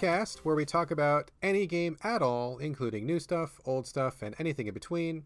[0.00, 4.34] Podcast where we talk about any game at all, including new stuff, old stuff, and
[4.38, 5.24] anything in between.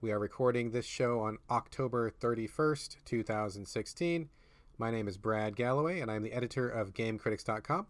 [0.00, 4.30] We are recording this show on October 31st, 2016.
[4.78, 7.88] My name is Brad Galloway, and I'm the editor of GameCritics.com.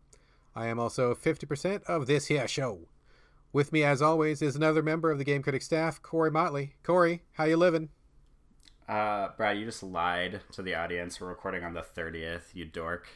[0.57, 2.89] I am also 50% of this here show.
[3.53, 6.75] With me, as always, is another member of the Game Critics staff, Corey Motley.
[6.83, 7.91] Corey, how you living?
[8.89, 11.21] Uh, Brad, you just lied to the audience.
[11.21, 13.07] We're recording on the 30th, you dork.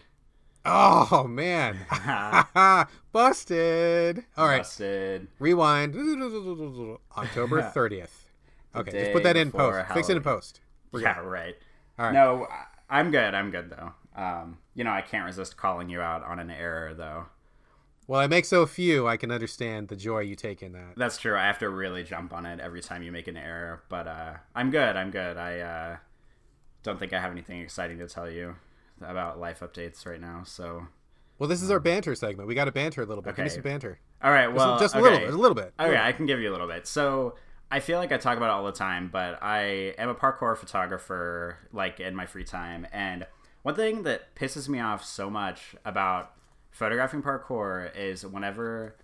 [0.64, 1.78] Oh man,
[3.12, 4.24] busted!
[4.36, 5.28] All right, Busted.
[5.38, 5.94] rewind.
[7.16, 8.26] October thirtieth.
[8.74, 9.78] Okay, just put that in post.
[9.78, 10.38] before Fix it in Halloween.
[10.38, 10.60] post.
[10.94, 11.56] yeah, right.
[11.98, 12.12] All right.
[12.14, 12.46] No,
[12.88, 13.34] I'm good.
[13.34, 13.92] I'm good though.
[14.14, 17.26] Um, you know, I can't resist calling you out on an error though.
[18.06, 20.94] Well, I make so few, I can understand the joy you take in that.
[20.96, 21.36] That's true.
[21.36, 23.84] I have to really jump on it every time you make an error.
[23.88, 24.96] But uh, I'm good.
[24.96, 25.36] I'm good.
[25.36, 25.96] I uh,
[26.82, 28.56] don't think I have anything exciting to tell you
[29.02, 30.42] about life updates right now.
[30.44, 30.86] So,
[31.38, 32.48] Well, this is our um, banter segment.
[32.48, 33.30] We got to banter a little bit.
[33.36, 33.54] Give me Okay.
[33.54, 33.98] some banter.
[34.22, 34.52] all right.
[34.52, 35.02] Well, just a okay.
[35.04, 35.34] little bit.
[35.34, 35.72] A little bit.
[35.80, 36.86] Okay, I can give you a little bit.
[36.86, 37.34] So
[37.70, 40.56] I feel like I talk about it all the time, but I am a parkour
[40.56, 42.86] photographer, like in my free time.
[42.92, 43.26] And
[43.62, 46.32] one thing that pisses me off so much about
[46.70, 48.96] photographing parkour is whenever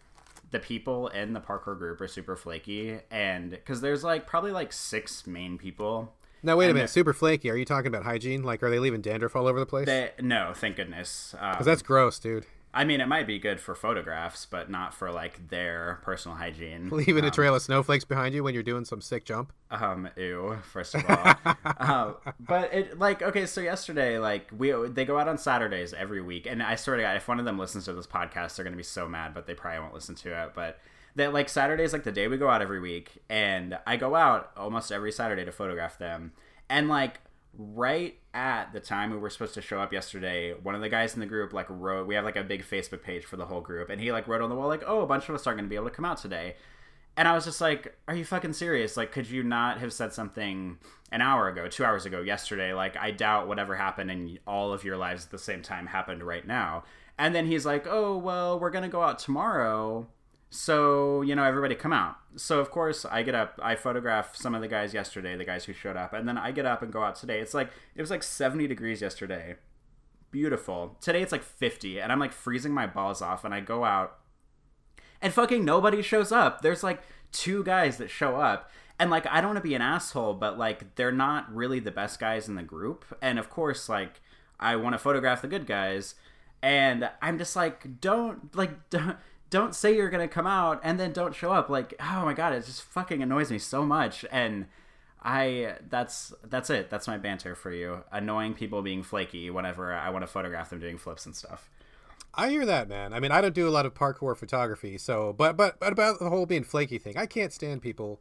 [0.50, 4.72] the people in the parkour group are super flaky, and because there's like probably like
[4.72, 6.14] six main people.
[6.46, 6.90] Now wait a minute.
[6.90, 7.50] Super flaky.
[7.50, 8.44] Are you talking about hygiene?
[8.44, 9.86] Like, are they leaving dandruff all over the place?
[9.86, 11.34] They, no, thank goodness.
[11.40, 12.46] Um, Because that's gross, dude.
[12.72, 16.88] I mean, it might be good for photographs, but not for like their personal hygiene.
[16.92, 19.52] Leaving a trail of snowflakes behind you when you're doing some sick jump.
[19.72, 20.58] Um, ew.
[20.62, 23.46] First of all, uh, but it like okay.
[23.46, 27.02] So yesterday, like we they go out on Saturdays every week, and I swear to
[27.02, 29.34] God, if one of them listens to this podcast, they're gonna be so mad.
[29.34, 30.52] But they probably won't listen to it.
[30.54, 30.78] But
[31.16, 34.50] that like Saturdays, like the day we go out every week, and I go out
[34.56, 36.32] almost every Saturday to photograph them,
[36.68, 37.20] and like
[37.58, 41.14] right at the time we were supposed to show up yesterday one of the guys
[41.14, 43.62] in the group like wrote we have like a big facebook page for the whole
[43.62, 45.58] group and he like wrote on the wall like oh a bunch of us aren't
[45.58, 46.54] going to be able to come out today
[47.16, 48.96] and I was just like, "Are you fucking serious?
[48.96, 50.78] Like, could you not have said something
[51.10, 52.74] an hour ago, two hours ago, yesterday?
[52.74, 56.22] Like, I doubt whatever happened in all of your lives at the same time happened
[56.22, 56.84] right now."
[57.18, 60.08] And then he's like, "Oh well, we're gonna go out tomorrow,
[60.50, 64.54] so you know, everybody come out." So of course, I get up, I photograph some
[64.54, 66.92] of the guys yesterday, the guys who showed up, and then I get up and
[66.92, 67.40] go out today.
[67.40, 69.56] It's like it was like seventy degrees yesterday,
[70.30, 70.96] beautiful.
[71.00, 74.18] Today it's like fifty, and I'm like freezing my balls off, and I go out
[75.20, 76.62] and fucking nobody shows up.
[76.62, 77.02] There's like
[77.32, 78.70] two guys that show up.
[78.98, 81.90] And like I don't want to be an asshole, but like they're not really the
[81.90, 83.04] best guys in the group.
[83.20, 84.20] And of course, like
[84.58, 86.14] I want to photograph the good guys.
[86.62, 89.16] And I'm just like, don't like don't,
[89.50, 91.68] don't say you're gonna come out and then don't show up.
[91.68, 94.24] Like, oh my god, it just fucking annoys me so much.
[94.30, 94.66] And
[95.22, 96.90] I that's that's it.
[96.90, 98.04] That's my banter for you.
[98.12, 101.68] Annoying people being flaky whenever I want to photograph them doing flips and stuff.
[102.34, 103.14] I hear that, man.
[103.14, 106.18] I mean, I don't do a lot of parkour photography, so but but but about
[106.18, 108.20] the whole being flaky thing, I can't stand people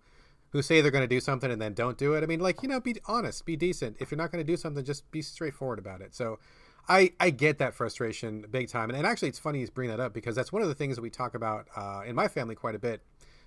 [0.55, 2.23] who say they're going to do something and then don't do it.
[2.23, 3.97] I mean, like you know, be honest, be decent.
[3.99, 6.15] If you're not going to do something, just be straightforward about it.
[6.15, 6.39] So,
[6.87, 9.99] I I get that frustration big time, and, and actually, it's funny you bring that
[9.99, 12.55] up because that's one of the things that we talk about uh, in my family
[12.55, 13.01] quite a bit.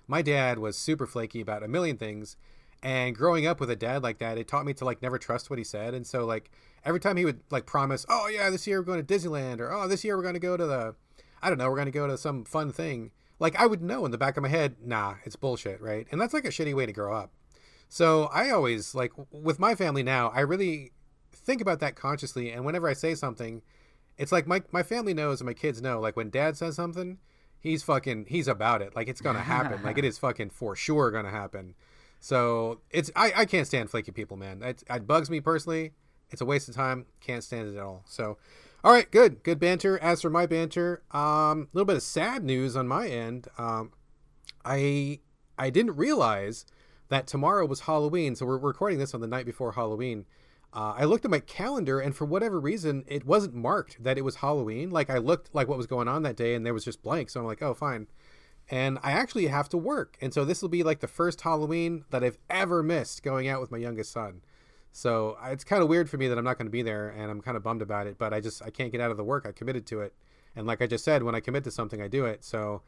[0.07, 2.35] My dad was super flaky about a million things,
[2.83, 5.49] and growing up with a dad like that, it taught me to like never trust
[5.49, 5.93] what he said.
[5.93, 6.51] And so like
[6.83, 9.71] every time he would like promise, "Oh yeah, this year we're going to Disneyland," or
[9.71, 10.95] "Oh, this year we're going to go to the
[11.41, 14.05] I don't know, we're going to go to some fun thing." Like I would know
[14.05, 16.07] in the back of my head, "Nah, it's bullshit," right?
[16.11, 17.31] And that's like a shitty way to grow up.
[17.87, 20.91] So I always like with my family now, I really
[21.33, 23.61] think about that consciously and whenever I say something,
[24.17, 27.17] it's like my my family knows and my kids know like when dad says something,
[27.59, 28.95] he's fucking he's about it.
[28.95, 29.83] Like it's to happen.
[29.83, 31.75] like it is fucking for sure to happen.
[32.19, 34.61] So it's I, I can't stand flaky people, man.
[34.61, 35.91] It, it bugs me personally.
[36.31, 37.05] It's a waste of time.
[37.21, 38.03] Can't stand it at all.
[38.05, 38.37] So,
[38.83, 39.97] all right, good, good banter.
[39.99, 41.21] As for my banter, um,
[41.61, 43.47] a little bit of sad news on my end.
[43.57, 43.93] Um,
[44.63, 45.19] I
[45.57, 46.65] I didn't realize
[47.09, 48.35] that tomorrow was Halloween.
[48.35, 50.25] So we're recording this on the night before Halloween.
[50.71, 54.23] Uh, I looked at my calendar, and for whatever reason, it wasn't marked that it
[54.23, 54.91] was Halloween.
[54.91, 57.29] Like I looked like what was going on that day, and there was just blank.
[57.29, 58.07] So I'm like, oh, fine
[58.69, 60.17] and I actually have to work.
[60.21, 63.61] And so this will be like the first Halloween that I've ever missed going out
[63.61, 64.41] with my youngest son.
[64.91, 67.29] So it's kind of weird for me that I'm not going to be there, and
[67.29, 68.17] I'm kind of bummed about it.
[68.17, 69.45] But I just I can't get out of the work.
[69.47, 70.13] I committed to it,
[70.55, 72.43] and like I just said, when I commit to something, I do it.
[72.43, 72.81] So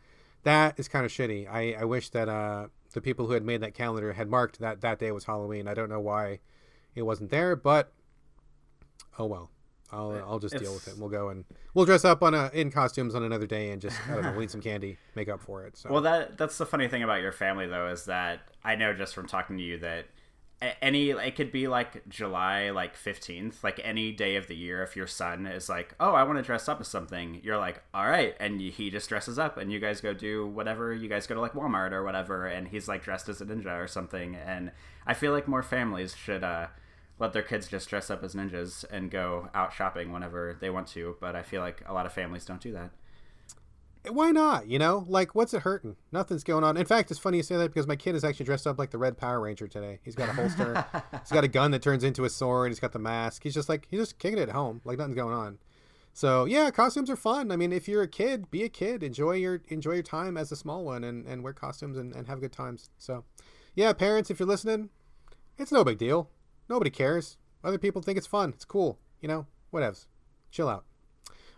[0.44, 1.48] that is kind of shitty.
[1.50, 4.82] I, I wish that uh, the people who had made that calendar had marked that
[4.82, 5.68] that day was Halloween.
[5.68, 6.40] I don't know why
[6.96, 7.92] it wasn't there, but
[9.20, 9.50] oh well.
[9.94, 10.92] I'll, I'll just deal with it.
[10.92, 11.44] It's- We'll go and
[11.74, 14.32] we'll dress up on a, in costumes on another day and just I don't know,
[14.32, 15.76] we'll eat some candy, make up for it.
[15.76, 18.94] So Well, that that's the funny thing about your family, though, is that I know
[18.94, 20.06] just from talking to you that
[20.82, 24.96] any it could be like july like 15th like any day of the year if
[24.96, 28.06] your son is like oh i want to dress up as something you're like all
[28.08, 31.34] right and he just dresses up and you guys go do whatever you guys go
[31.34, 34.72] to like walmart or whatever and he's like dressed as a ninja or something and
[35.08, 36.68] i feel like more families should uh
[37.22, 40.88] let their kids just dress up as ninjas and go out shopping whenever they want
[40.88, 42.92] to but i feel like a lot of families don't do that
[44.10, 44.68] why not?
[44.68, 45.96] You know, like what's it hurting?
[46.12, 46.76] Nothing's going on.
[46.76, 48.90] In fact, it's funny you say that because my kid is actually dressed up like
[48.90, 50.00] the Red Power Ranger today.
[50.04, 50.86] He's got a holster.
[51.20, 52.72] he's got a gun that turns into a sword.
[52.72, 53.44] He's got the mask.
[53.44, 55.60] He's just like he's just kicking it at home, like nothing's going on.
[56.14, 57.52] So yeah, costumes are fun.
[57.52, 59.04] I mean, if you're a kid, be a kid.
[59.04, 62.28] Enjoy your enjoy your time as a small one, and, and wear costumes and, and
[62.28, 62.90] have good times.
[62.98, 63.24] So,
[63.76, 64.90] yeah, parents, if you're listening,
[65.60, 66.28] it's no big deal.
[66.72, 67.36] Nobody cares.
[67.66, 68.52] Other people think it's fun.
[68.56, 68.98] It's cool.
[69.20, 70.06] You know, whatevs.
[70.52, 70.86] Chill out.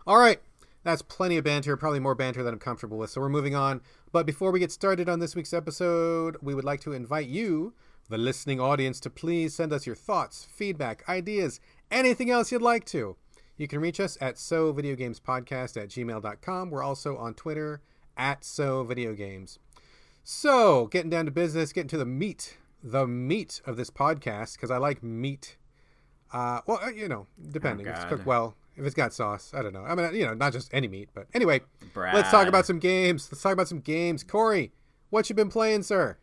[0.08, 0.40] All right.
[0.82, 3.10] That's plenty of banter, probably more banter than I'm comfortable with.
[3.10, 3.80] So we're moving on.
[4.10, 7.74] But before we get started on this week's episode, we would like to invite you,
[8.08, 11.60] the listening audience, to please send us your thoughts, feedback, ideas,
[11.92, 13.14] anything else you'd like to.
[13.56, 16.70] You can reach us at sovideogamespodcast at gmail.com.
[16.70, 17.82] We're also on Twitter
[18.16, 19.58] at sovideogames.
[20.24, 24.70] So, getting down to business, getting to the meat, the meat of this podcast, because
[24.70, 25.56] I like meat.
[26.30, 27.88] Uh, well, you know, depending.
[27.88, 29.84] Oh, if it's cooked well, if it's got sauce, I don't know.
[29.84, 31.62] I mean, you know, not just any meat, but anyway,
[31.94, 32.14] Brad.
[32.14, 33.28] let's talk about some games.
[33.32, 34.22] Let's talk about some games.
[34.22, 34.72] Corey,
[35.08, 36.18] what you been playing, sir?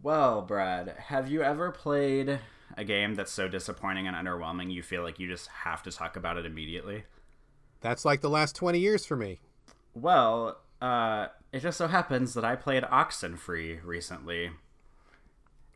[0.00, 2.38] Well, Brad, have you ever played
[2.76, 6.16] a game that's so disappointing and underwhelming you feel like you just have to talk
[6.16, 7.04] about it immediately?
[7.80, 9.40] That's like the last 20 years for me.
[9.94, 14.50] Well, uh, it just so happens that I played Oxenfree recently.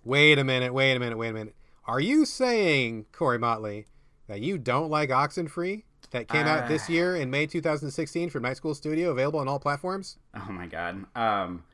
[0.04, 1.54] Wait a minute, wait a minute, wait a minute.
[1.86, 3.86] Are you saying, Corey Motley,
[4.28, 5.84] that you don't like Oxenfree?
[6.10, 6.92] That came out this Uh.
[6.92, 10.18] year in May 2016 from Night School Studio, available on all platforms?
[10.34, 11.06] Oh my god.
[11.16, 11.64] Um,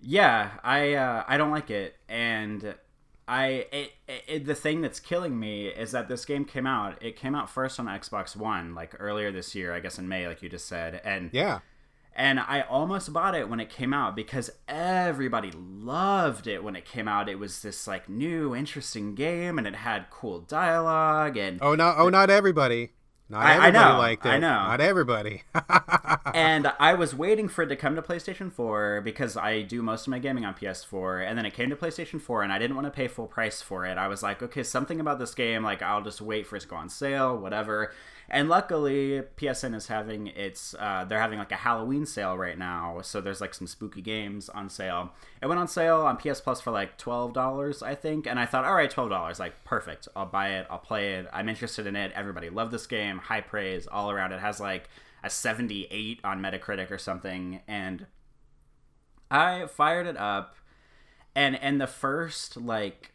[0.00, 2.74] yeah, I uh, I don't like it, and
[3.28, 3.92] I it,
[4.26, 7.02] it, the thing that's killing me is that this game came out.
[7.02, 10.26] It came out first on Xbox One, like earlier this year, I guess in May,
[10.26, 11.60] like you just said, and Yeah.
[12.14, 16.84] And I almost bought it when it came out because everybody loved it when it
[16.84, 17.28] came out.
[17.28, 21.96] It was this like new, interesting game, and it had cool dialogue and Oh, not,
[21.98, 22.90] oh, not everybody.
[23.28, 24.28] Not I- I everybody know, liked it.
[24.28, 24.48] I know.
[24.48, 25.42] Not everybody.
[26.34, 30.06] and I was waiting for it to come to PlayStation 4 because I do most
[30.06, 32.76] of my gaming on PS4 and then it came to PlayStation 4 and I didn't
[32.76, 33.96] want to pay full price for it.
[33.96, 36.68] I was like, okay, something about this game like I'll just wait for it to
[36.68, 37.92] go on sale, whatever.
[38.34, 43.02] And luckily, PSN is having its uh, they're having like a Halloween sale right now,
[43.02, 45.12] so there's like some spooky games on sale.
[45.42, 48.46] It went on sale on PS Plus for like twelve dollars, I think, and I
[48.46, 50.08] thought, all right, twelve dollars, like perfect.
[50.16, 50.66] I'll buy it.
[50.70, 51.26] I'll play it.
[51.30, 52.10] I'm interested in it.
[52.14, 53.18] Everybody loved this game.
[53.18, 54.32] High praise all around.
[54.32, 54.88] It has like
[55.22, 58.06] a 78 on Metacritic or something, and
[59.30, 60.56] I fired it up,
[61.34, 63.11] and and the first like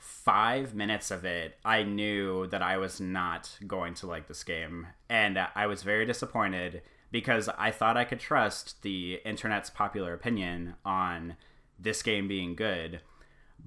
[0.00, 4.86] five minutes of it, I knew that I was not going to like this game,
[5.10, 6.80] and I was very disappointed
[7.10, 11.36] because I thought I could trust the internet's popular opinion on
[11.78, 13.00] this game being good,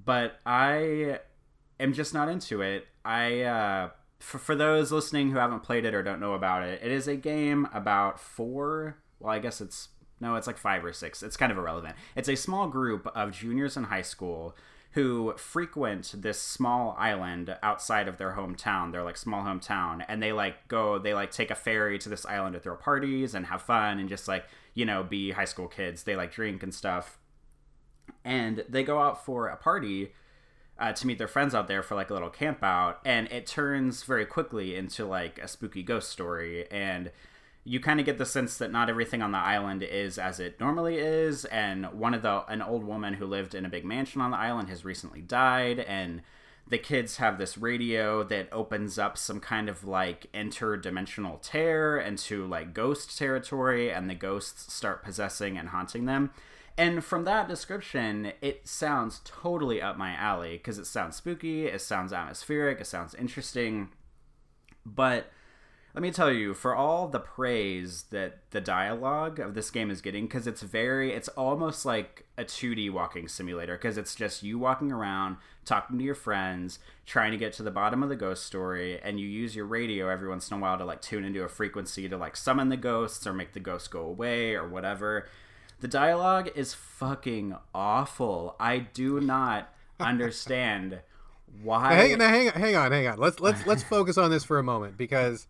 [0.06, 1.20] but I
[1.80, 2.88] am just not into it.
[3.06, 6.82] I uh, for for those listening who haven't played it or don't know about it,
[6.84, 8.98] it is a game about four.
[9.20, 11.22] Well, I guess it's no, it's like five or six.
[11.22, 11.96] It's kind of irrelevant.
[12.16, 14.56] It's a small group of juniors in high school
[14.94, 20.32] who frequent this small island outside of their hometown, their like small hometown, and they
[20.32, 23.62] like go, they like take a ferry to this island to throw parties and have
[23.62, 24.46] fun and just like,
[24.76, 26.04] you know, be high school kids.
[26.04, 27.18] They like drink and stuff.
[28.24, 30.14] And they go out for a party
[30.78, 33.48] uh, to meet their friends out there for like a little camp out, and it
[33.48, 36.70] turns very quickly into like a spooky ghost story.
[36.72, 37.12] And
[37.66, 40.60] you kind of get the sense that not everything on the island is as it
[40.60, 44.22] normally is, and one of the an old woman who lived in a big mansion
[44.22, 46.22] on the island has recently died, and
[46.68, 52.46] the kids have this radio that opens up some kind of like interdimensional tear into
[52.48, 56.32] like ghost territory, and the ghosts start possessing and haunting them.
[56.78, 61.82] And from that description, it sounds totally up my alley because it sounds spooky, it
[61.82, 63.90] sounds atmospheric, it sounds interesting.
[64.86, 65.32] But
[65.94, 70.02] let me tell you, for all the praise that the dialogue of this game is
[70.02, 74.58] getting, because it's very, it's almost like a 2D walking simulator, because it's just you
[74.58, 78.44] walking around, talking to your friends, trying to get to the bottom of the ghost
[78.44, 81.44] story, and you use your radio every once in a while to like tune into
[81.44, 85.28] a frequency to like summon the ghosts or make the ghosts go away or whatever.
[85.82, 88.56] The dialogue is fucking awful.
[88.60, 91.02] I do not understand
[91.62, 91.90] why.
[91.90, 93.20] Now, hang, now, hang, hang on, hang on.
[93.20, 95.46] Let's let's let's focus on this for a moment because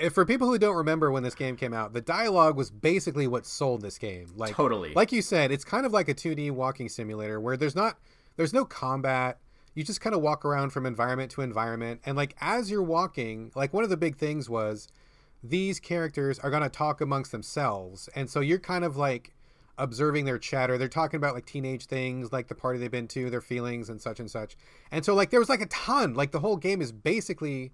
[0.00, 3.26] Eh, for people who don't remember when this game came out, the dialogue was basically
[3.26, 4.32] what sold this game.
[4.36, 4.92] Like Totally.
[4.94, 7.98] like you said, it's kind of like a 2D walking simulator where there's not
[8.36, 9.38] there's no combat.
[9.74, 13.50] you just kind of walk around from environment to environment and like as you're walking
[13.54, 14.88] like one of the big things was
[15.42, 19.34] these characters are going to talk amongst themselves and so you're kind of like
[19.78, 23.28] observing their chatter they're talking about like teenage things like the party they've been to
[23.30, 24.56] their feelings and such and such
[24.92, 27.72] and so like there was like a ton like the whole game is basically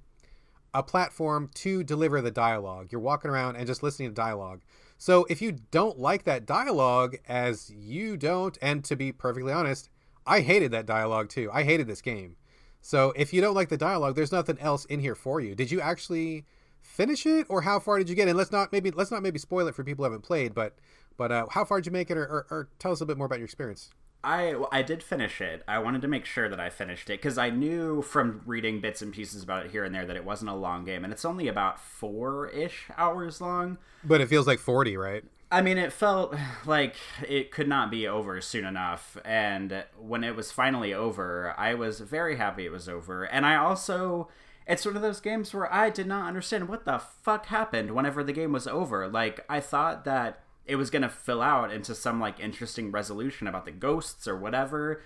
[0.73, 4.61] a platform to deliver the dialogue you're walking around and just listening to dialogue
[4.99, 9.91] so if you don't like that dialogue as you don't and to be perfectly honest
[10.27, 11.51] I hated that dialogue too.
[11.53, 12.37] I hated this game.
[12.81, 15.55] So if you don't like the dialogue, there's nothing else in here for you.
[15.55, 16.47] Did you actually
[16.81, 18.29] finish it, or how far did you get?
[18.29, 20.79] And let's not maybe let's not maybe spoil it for people who haven't played, but
[21.17, 23.19] but uh, how far did you make it, or, or, or tell us a bit
[23.19, 23.91] more about your experience?
[24.23, 25.63] I I did finish it.
[25.67, 29.03] I wanted to make sure that I finished it because I knew from reading bits
[29.03, 31.25] and pieces about it here and there that it wasn't a long game, and it's
[31.25, 33.79] only about four ish hours long.
[34.05, 35.25] But it feels like forty, right?
[35.53, 36.35] I mean, it felt
[36.65, 36.95] like
[37.29, 39.17] it could not be over soon enough.
[39.25, 43.25] And when it was finally over, I was very happy it was over.
[43.25, 44.29] And I also,
[44.69, 48.23] it's one of those games where I did not understand what the fuck happened whenever
[48.23, 49.09] the game was over.
[49.09, 53.47] Like, I thought that it was going to fill out into some, like, interesting resolution
[53.47, 55.03] about the ghosts or whatever.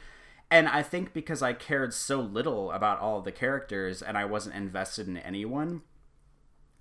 [0.50, 4.56] And I think because I cared so little about all the characters and I wasn't
[4.56, 5.82] invested in anyone,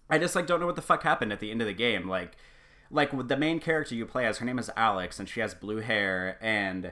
[0.09, 2.09] I just, like, don't know what the fuck happened at the end of the game.
[2.09, 2.35] Like,
[2.91, 5.79] like the main character you play as her name is Alex and she has blue
[5.79, 6.91] hair and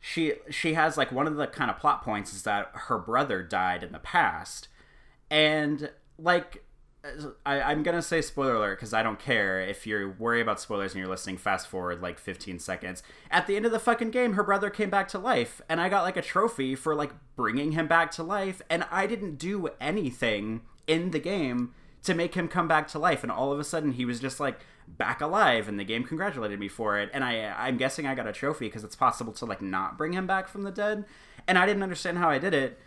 [0.00, 3.42] she she has like one of the kind of plot points is that her brother
[3.42, 4.68] died in the past
[5.30, 6.64] and like
[7.44, 10.92] I, am gonna say spoiler alert because I don't care if you're worried about spoilers
[10.92, 11.36] and you're listening.
[11.36, 13.02] Fast forward like 15 seconds.
[13.30, 15.88] At the end of the fucking game, her brother came back to life, and I
[15.88, 19.70] got like a trophy for like bringing him back to life, and I didn't do
[19.80, 23.64] anything in the game to make him come back to life, and all of a
[23.64, 27.22] sudden he was just like back alive and the game congratulated me for it and
[27.24, 30.26] i i'm guessing i got a trophy because it's possible to like not bring him
[30.26, 31.04] back from the dead
[31.46, 32.78] and i didn't understand how i did it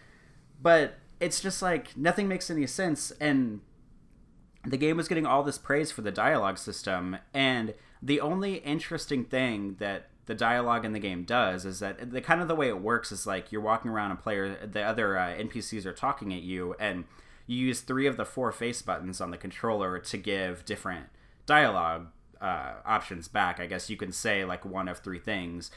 [0.61, 3.61] but it's just like nothing makes any sense and
[4.65, 9.23] the game was getting all this praise for the dialogue system and the only interesting
[9.23, 12.67] thing that the dialogue in the game does is that the kind of the way
[12.67, 16.33] it works is like you're walking around and player the other uh, npcs are talking
[16.33, 17.05] at you and
[17.47, 21.07] you use three of the four face buttons on the controller to give different
[21.45, 22.07] dialogue
[22.41, 23.59] uh, options back.
[23.59, 25.71] I guess you can say like one of three things.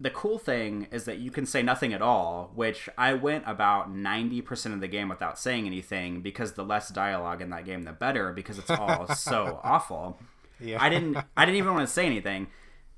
[0.00, 3.92] The cool thing is that you can say nothing at all, which I went about
[3.92, 7.92] 90% of the game without saying anything because the less dialogue in that game, the
[7.92, 10.20] better because it's all so awful.
[10.60, 10.82] Yeah.
[10.82, 12.48] I didn't I didn't even want to say anything.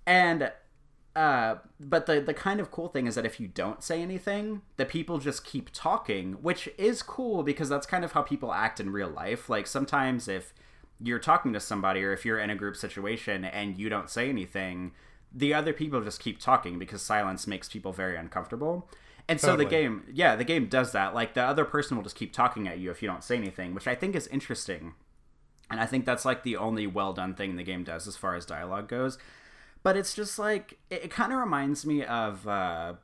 [0.06, 0.52] And
[1.16, 4.62] uh, but the the kind of cool thing is that if you don't say anything,
[4.76, 8.78] the people just keep talking, which is cool because that's kind of how people act
[8.78, 9.48] in real life.
[9.48, 10.54] Like sometimes if
[11.00, 14.28] you're talking to somebody or if you're in a group situation and you don't say
[14.28, 14.92] anything,
[15.32, 18.88] the other people just keep talking because silence makes people very uncomfortable.
[19.28, 19.64] And totally.
[19.64, 21.14] so the game, yeah, the game does that.
[21.14, 23.74] Like the other person will just keep talking at you if you don't say anything,
[23.74, 24.94] which I think is interesting.
[25.70, 28.34] And I think that's like the only well done thing the game does as far
[28.34, 29.18] as dialogue goes.
[29.82, 32.94] But it's just like it, it kind of reminds me of uh,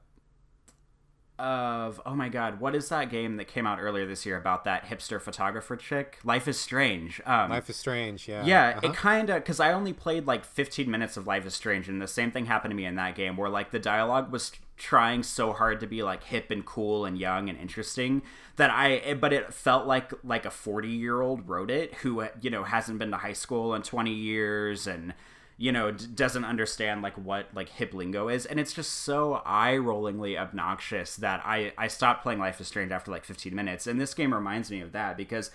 [1.39, 4.65] of oh my god, what is that game that came out earlier this year about
[4.65, 6.19] that hipster photographer chick?
[6.25, 7.21] Life is Strange.
[7.27, 8.45] Um, Life is Strange, yeah.
[8.45, 8.89] Yeah, uh-huh.
[8.89, 12.01] it kind of because I only played like 15 minutes of Life is Strange, and
[12.01, 15.23] the same thing happened to me in that game where like the dialogue was trying
[15.23, 18.21] so hard to be like hip and cool and young and interesting
[18.57, 22.51] that I but it felt like like a 40 year old wrote it who you
[22.51, 25.15] know hasn't been to high school in 20 years and
[25.57, 29.43] you know d- doesn't understand like what like hip lingo is and it's just so
[29.45, 34.01] eye-rollingly obnoxious that i i stopped playing life is strange after like 15 minutes and
[34.01, 35.51] this game reminds me of that because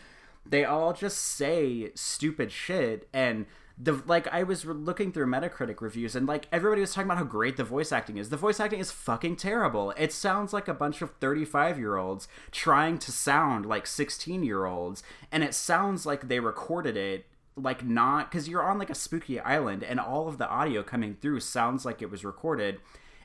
[0.45, 3.45] they all just say stupid shit and
[3.77, 7.23] the like I was looking through Metacritic reviews and like everybody was talking about how
[7.23, 8.29] great the voice acting is.
[8.29, 9.91] The voice acting is fucking terrible.
[9.97, 16.05] It sounds like a bunch of 35-year-olds trying to sound like 16-year-olds and it sounds
[16.05, 20.27] like they recorded it like not because you're on like a spooky island and all
[20.27, 22.79] of the audio coming through sounds like it was recorded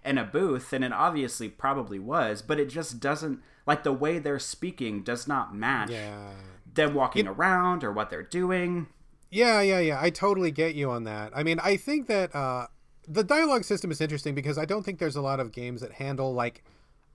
[0.05, 4.19] in a booth and it obviously probably was but it just doesn't like the way
[4.19, 6.31] they're speaking does not match yeah.
[6.73, 8.87] them walking around or what they're doing.
[9.31, 9.99] Yeah yeah yeah.
[10.01, 11.33] I totally get you on that.
[11.35, 12.67] I mean i think that uh
[13.09, 15.93] the dialogue system is interesting because i don't think there's a lot of games that
[15.93, 16.65] handle like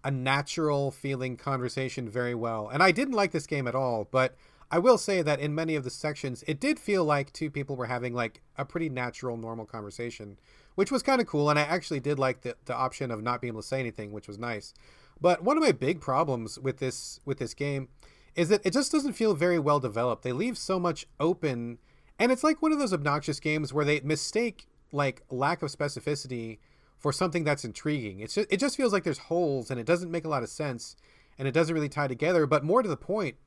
[0.04, 4.36] a natural feeling conversation very well and i didn't like this game at all but
[4.74, 7.76] I will say that in many of the sections, it did feel like two people
[7.76, 10.40] were having like a pretty natural, normal conversation,
[10.76, 11.50] which was kind of cool.
[11.50, 14.14] And I actually did like the, the option of not being able to say anything,
[14.14, 14.74] which was nice.
[15.20, 17.90] But one of my big problems with this with this game
[18.34, 20.24] is that it just doesn't feel very well developed.
[20.24, 21.78] They leave so much open,
[22.18, 26.60] and it's like one of those obnoxious games where they mistake like lack of specificity
[26.98, 28.22] for something that's intriguing.
[28.22, 30.50] It's just, it just feels like there's holes and it doesn't make a lot of
[30.50, 30.96] sense
[31.38, 32.46] and it doesn't really tie together.
[32.46, 33.38] But more to the point,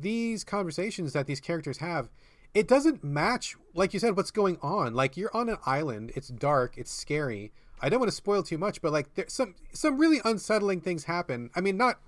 [0.00, 2.08] these conversations that these characters have,
[2.54, 4.94] it doesn't match, like you said, what's going on.
[4.94, 7.52] Like you're on an island, it's dark, it's scary.
[7.80, 11.04] I don't want to spoil too much, but like there's some some really unsettling things
[11.04, 11.50] happen.
[11.54, 12.00] I mean, not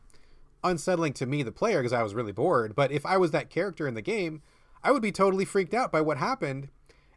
[0.64, 2.74] unsettling to me, the player, because I was really bored.
[2.74, 4.42] But if I was that character in the game,
[4.82, 6.68] I would be totally freaked out by what happened.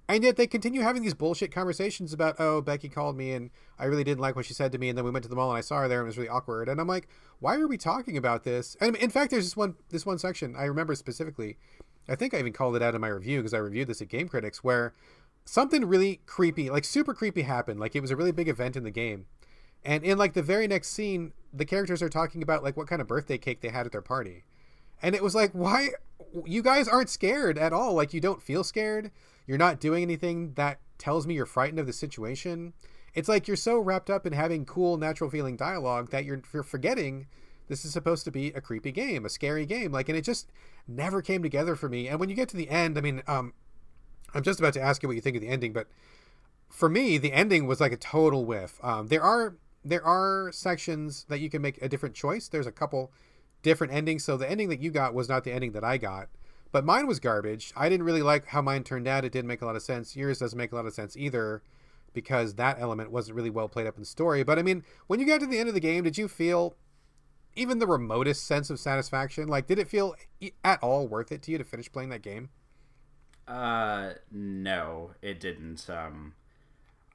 [0.07, 3.85] And yet they continue having these bullshit conversations about, oh, Becky called me and I
[3.85, 4.89] really didn't like what she said to me.
[4.89, 6.17] And then we went to the mall and I saw her there and it was
[6.17, 6.69] really awkward.
[6.69, 7.07] And I'm like,
[7.39, 8.77] why are we talking about this?
[8.79, 11.57] And in fact, there's this one, this one section I remember specifically.
[12.07, 14.09] I think I even called it out in my review because I reviewed this at
[14.09, 14.93] Game Critics where
[15.43, 17.79] something really creepy, like super creepy happened.
[17.79, 19.25] Like it was a really big event in the game.
[19.83, 23.01] And in like the very next scene, the characters are talking about like what kind
[23.01, 24.43] of birthday cake they had at their party.
[25.01, 25.89] And it was like, why
[26.45, 27.93] you guys aren't scared at all?
[27.93, 29.11] Like you don't feel scared
[29.45, 32.73] you're not doing anything that tells me you're frightened of the situation.
[33.13, 36.63] It's like you're so wrapped up in having cool, natural feeling dialogue that you're, you're
[36.63, 37.27] forgetting
[37.67, 39.91] this is supposed to be a creepy game, a scary game.
[39.91, 40.51] Like, and it just
[40.87, 42.07] never came together for me.
[42.07, 43.53] And when you get to the end, I mean, um,
[44.33, 45.87] I'm just about to ask you what you think of the ending, but
[46.69, 48.79] for me, the ending was like a total whiff.
[48.83, 52.47] Um, there are there are sections that you can make a different choice.
[52.47, 53.11] There's a couple
[53.61, 54.23] different endings.
[54.23, 56.27] So the ending that you got was not the ending that I got.
[56.75, 57.71] But mine was garbage.
[57.77, 59.23] I didn't really like how mine turned out.
[59.23, 60.13] It didn't make a lot of sense.
[60.13, 61.63] Yours doesn't make a lot of sense either
[62.11, 64.43] because that element wasn't really well played up in the story.
[64.43, 66.75] But I mean, when you got to the end of the game, did you feel
[67.55, 69.47] even the remotest sense of satisfaction?
[69.47, 70.15] Like, did it feel
[70.65, 72.49] at all worth it to you to finish playing that game?
[73.47, 75.89] Uh, no, it didn't.
[75.89, 76.33] Um,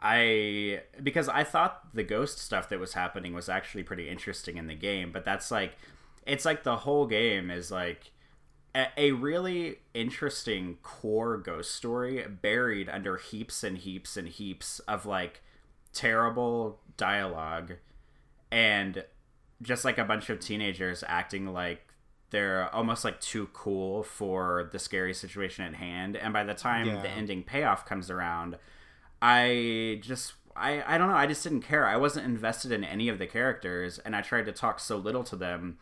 [0.00, 4.69] I because I thought the ghost stuff that was happening was actually pretty interesting in
[4.69, 5.75] the game, but that's like,
[6.26, 8.11] it's like the whole game is like
[8.75, 15.43] a really interesting core ghost story buried under heaps and heaps and heaps of like
[15.93, 17.75] terrible dialogue
[18.52, 19.04] and
[19.63, 21.83] just like a bunch of teenagers acting like
[22.30, 26.17] they're almost like too cool for the scary situation at hand.
[26.17, 27.02] And by the time yeah.
[27.02, 28.56] the ending payoff comes around
[29.23, 31.15] i just I, I don't know.
[31.15, 31.87] I just didn't care.
[31.87, 35.25] I wasn't invested in any of the characters and i tried to talk so little
[35.25, 35.78] to them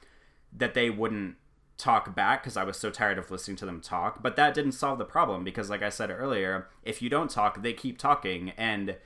[0.53, 1.37] that they wouldn't
[1.79, 4.23] talk back because I was so tired of listening to them talk.
[4.23, 7.63] But that didn't solve the problem because, like I said earlier, if you don't talk,
[7.63, 8.51] they keep talking.
[8.51, 8.97] And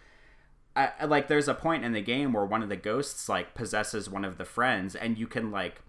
[0.74, 4.08] I, like, there's a point in the game where one of the ghosts like possesses
[4.08, 5.82] one of the friends, and you can like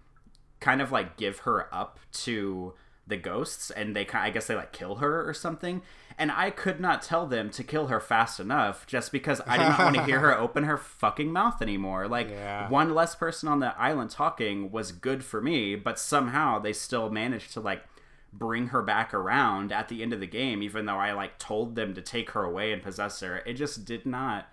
[0.60, 2.74] kind of like give her up to
[3.06, 5.82] the ghosts, and they kind I guess they like kill her or something
[6.18, 9.64] and I could not tell them to kill her fast enough just because I did
[9.64, 12.08] not want to hear her open her fucking mouth anymore.
[12.08, 12.70] Like yeah.
[12.70, 17.10] one less person on the island talking was good for me, but somehow they still
[17.10, 17.84] managed to like
[18.32, 21.76] bring her back around at the end of the game even though I like told
[21.76, 23.38] them to take her away and possess her.
[23.38, 24.48] It just did not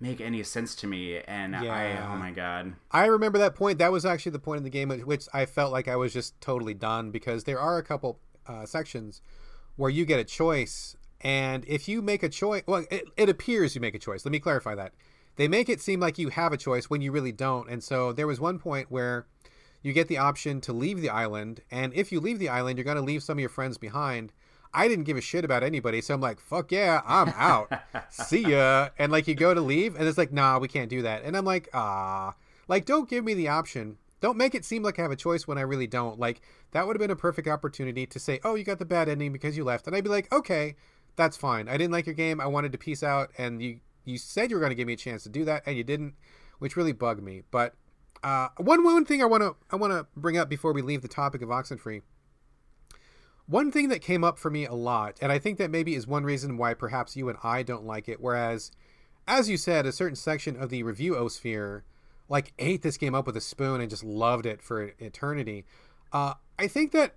[0.00, 1.72] make any sense to me and yeah.
[1.72, 2.74] I oh my god.
[2.90, 3.78] I remember that point.
[3.78, 6.12] That was actually the point in the game at which I felt like I was
[6.12, 9.22] just totally done because there are a couple uh, sections
[9.76, 13.74] where you get a choice and if you make a choice well it, it appears
[13.74, 14.92] you make a choice let me clarify that
[15.36, 18.12] they make it seem like you have a choice when you really don't and so
[18.12, 19.26] there was one point where
[19.82, 22.84] you get the option to leave the island and if you leave the island you're
[22.84, 24.32] going to leave some of your friends behind
[24.74, 27.72] i didn't give a shit about anybody so i'm like fuck yeah i'm out
[28.10, 31.02] see ya and like you go to leave and it's like nah we can't do
[31.02, 32.34] that and i'm like ah
[32.68, 35.46] like don't give me the option don't make it seem like I have a choice
[35.46, 36.18] when I really don't.
[36.18, 39.06] Like that would have been a perfect opportunity to say, "Oh, you got the bad
[39.06, 40.76] ending because you left," and I'd be like, "Okay,
[41.14, 41.68] that's fine.
[41.68, 42.40] I didn't like your game.
[42.40, 44.94] I wanted to peace out, and you you said you were going to give me
[44.94, 46.14] a chance to do that, and you didn't,
[46.58, 47.74] which really bugged me." But
[48.22, 51.02] uh, one one thing I want to I want to bring up before we leave
[51.02, 52.00] the topic of Oxenfree.
[53.46, 56.06] One thing that came up for me a lot, and I think that maybe is
[56.06, 58.70] one reason why perhaps you and I don't like it, whereas,
[59.28, 61.82] as you said, a certain section of the review osphere
[62.28, 65.64] like ate this game up with a spoon and just loved it for eternity.
[66.12, 67.14] Uh, I think that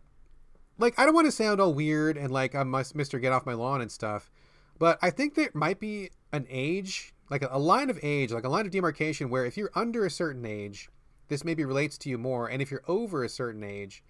[0.78, 3.20] like I don't want to sound all weird and like I'm Mr.
[3.22, 4.30] Get Off My Lawn and stuff,
[4.78, 8.44] but I think there might be an age, like a, a line of age, like
[8.44, 10.90] a line of demarcation where if you're under a certain age,
[11.30, 14.04] this maybe relates to you more, and if you're over a certain age,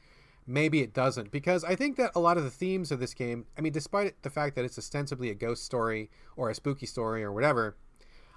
[0.47, 1.31] maybe it doesn't.
[1.31, 4.21] Because I think that a lot of the themes of this game, I mean, despite
[4.23, 7.75] the fact that it's ostensibly a ghost story or a spooky story or whatever,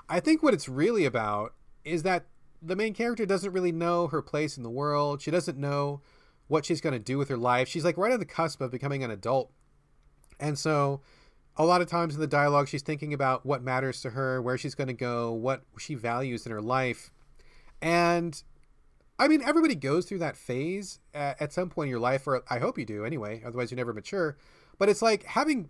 [0.08, 2.26] I think what it's really about is that
[2.60, 5.22] the main character doesn't really know her place in the world.
[5.22, 6.02] She doesn't know
[6.48, 7.68] what she's going to do with her life.
[7.68, 9.52] She's like right on the cusp of becoming an adult.
[10.38, 11.00] And so
[11.56, 14.58] a lot of times in the dialogue she's thinking about what matters to her, where
[14.58, 17.12] she's going to go, what she values in her life.
[17.80, 18.42] And
[19.20, 22.42] I mean, everybody goes through that phase at, at some point in your life, or
[22.48, 24.38] I hope you do anyway, otherwise you never mature.
[24.78, 25.68] But it's like having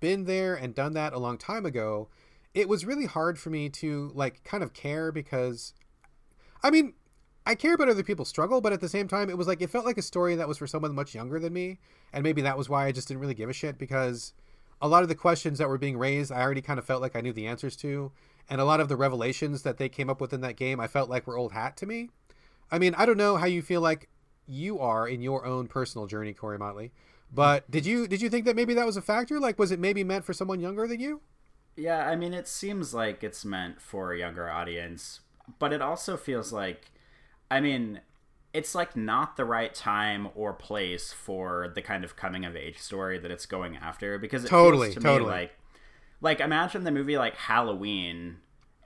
[0.00, 2.08] been there and done that a long time ago,
[2.52, 5.72] it was really hard for me to like kind of care because
[6.64, 6.94] I mean,
[7.46, 9.70] I care about other people's struggle, but at the same time, it was like it
[9.70, 11.78] felt like a story that was for someone much younger than me,
[12.12, 14.34] and maybe that was why I just didn't really give a shit because
[14.82, 17.14] a lot of the questions that were being raised, I already kind of felt like
[17.14, 18.10] I knew the answers to,
[18.48, 20.88] and a lot of the revelations that they came up with in that game, I
[20.88, 22.10] felt like were old hat to me.
[22.70, 24.08] I mean, I don't know how you feel like
[24.46, 26.92] you are in your own personal journey, Corey Motley,
[27.32, 29.38] but did you did you think that maybe that was a factor?
[29.38, 31.20] Like, was it maybe meant for someone younger than you?
[31.76, 35.20] Yeah, I mean, it seems like it's meant for a younger audience,
[35.58, 36.90] but it also feels like,
[37.50, 38.00] I mean,
[38.52, 42.78] it's like not the right time or place for the kind of coming of age
[42.78, 45.30] story that it's going after because it totally, feels to totally.
[45.30, 45.52] me like,
[46.20, 48.38] like imagine the movie like Halloween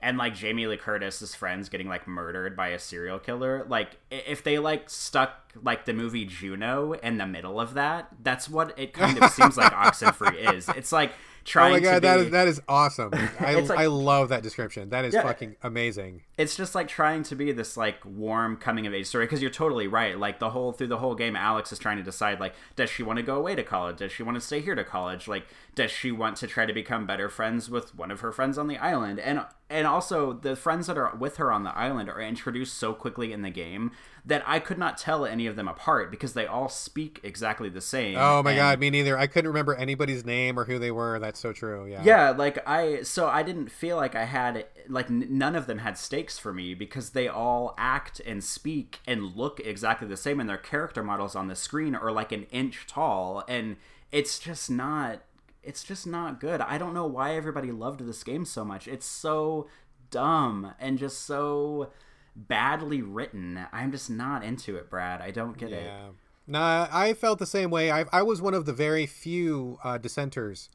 [0.05, 3.65] and like Jamie Lee Curtis's friends getting like murdered by a serial killer.
[3.67, 8.47] Like if they like stuck like the movie Juno in the middle of that, that's
[8.47, 10.69] what it kind of seems like Oxenfree is.
[10.69, 11.11] It's like
[11.45, 13.11] trying oh my god, be, that is that is awesome.
[13.39, 14.89] I, like- I love that description.
[14.89, 15.21] That is Yeah.
[15.23, 16.23] fucking amazing.
[16.37, 19.49] it's just like trying to be this like warm coming of age story because you're
[19.51, 22.53] totally right like the whole through the whole game alex is trying to decide like
[22.75, 24.83] does she want to go away to college does she want to stay here to
[24.83, 28.31] college like does she want to try to become better friends with one of her
[28.33, 31.75] friends on the island and and also the friends that are with her on the
[31.77, 33.91] island are introduced so quickly in the game
[34.27, 37.79] that i could not tell any of them apart because they all speak exactly the
[37.81, 39.17] same Oh my and- god, me neither.
[39.17, 41.19] I couldn't remember anybody's name or who they were.
[41.19, 41.85] That's so true.
[41.85, 42.01] Yeah.
[42.03, 45.79] yeah like i so i didn't feel like i had like n- none of them
[45.79, 50.39] had stakes for me because they all act and speak and look exactly the same
[50.39, 53.75] and their character models on the screen are like an inch tall and
[54.11, 55.21] it's just not
[55.63, 59.05] it's just not good i don't know why everybody loved this game so much it's
[59.05, 59.67] so
[60.11, 61.91] dumb and just so
[62.35, 66.07] badly written i'm just not into it brad i don't get it Yeah.
[66.47, 67.91] Nah, I felt the same way.
[67.91, 70.69] I, I was one of the very few uh, dissenters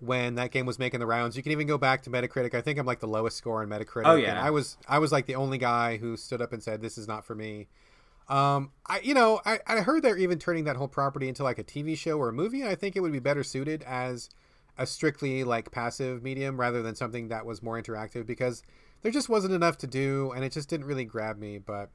[0.00, 1.36] when that game was making the rounds.
[1.36, 2.54] You can even go back to Metacritic.
[2.54, 4.06] I think I'm like the lowest score on Metacritic.
[4.06, 4.30] Oh, yeah.
[4.30, 6.96] And I was I was like the only guy who stood up and said this
[6.96, 7.68] is not for me.
[8.30, 11.58] Um, I you know I, I heard they're even turning that whole property into like
[11.58, 14.30] a TV show or a movie, and I think it would be better suited as
[14.78, 18.62] a strictly like passive medium rather than something that was more interactive because
[19.02, 21.58] there just wasn't enough to do, and it just didn't really grab me.
[21.58, 21.90] But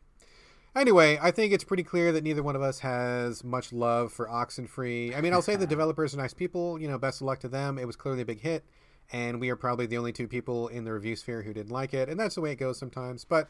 [0.78, 4.28] Anyway, I think it's pretty clear that neither one of us has much love for
[4.28, 5.18] Oxenfree.
[5.18, 6.80] I mean, I'll say the developers are nice people.
[6.80, 7.80] You know, best of luck to them.
[7.80, 8.64] It was clearly a big hit,
[9.12, 11.96] and we are probably the only two people in the review sphere who didn't like
[11.96, 13.26] it, and that's the way it goes sometimes.
[13.26, 13.50] But,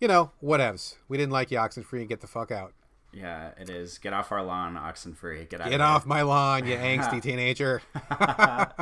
[0.00, 0.96] you know, whatevs.
[1.06, 2.00] We didn't like you, Oxenfree.
[2.00, 2.72] And get the fuck out.
[3.14, 5.94] Yeah it is get off our lawn oxenfree get out Get of here.
[5.96, 7.80] off my lawn, you angsty teenager.
[8.10, 8.76] all right,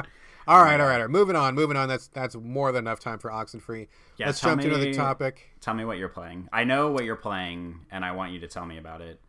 [0.49, 1.11] all right, all right.
[1.11, 1.89] Moving on, moving on.
[1.89, 3.89] That's that's more than enough time for Oxenfree.
[4.17, 5.51] Yeah, Let's jump to another topic.
[5.61, 6.49] Tell me what you're playing.
[6.53, 9.21] I know what you're playing, and I want you to tell me about it.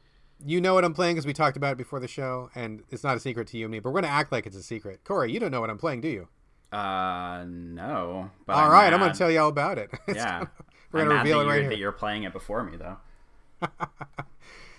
[0.46, 3.04] You know what I'm playing because we talked about it before the show, and it's
[3.04, 4.63] not a secret to you and me, but we're going to act like it's a
[4.63, 5.02] secret.
[5.06, 6.28] Corey, you don't know what I'm playing, do you?
[6.78, 8.30] Uh, no.
[8.46, 9.89] But All I'm right, I'm gonna tell you all about it.
[10.08, 10.52] Yeah, gonna-
[10.92, 12.76] we're I'm going to mad reveal it right you're, that you're playing it before me,
[12.78, 12.98] though.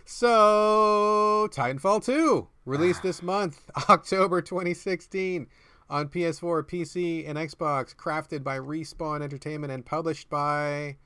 [0.07, 5.47] So, Titanfall 2, released this month, October 2016,
[5.89, 10.97] on PS4, PC, and Xbox, crafted by Respawn Entertainment and published by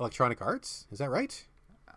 [0.00, 0.86] Electronic Arts.
[0.90, 1.46] Is that right?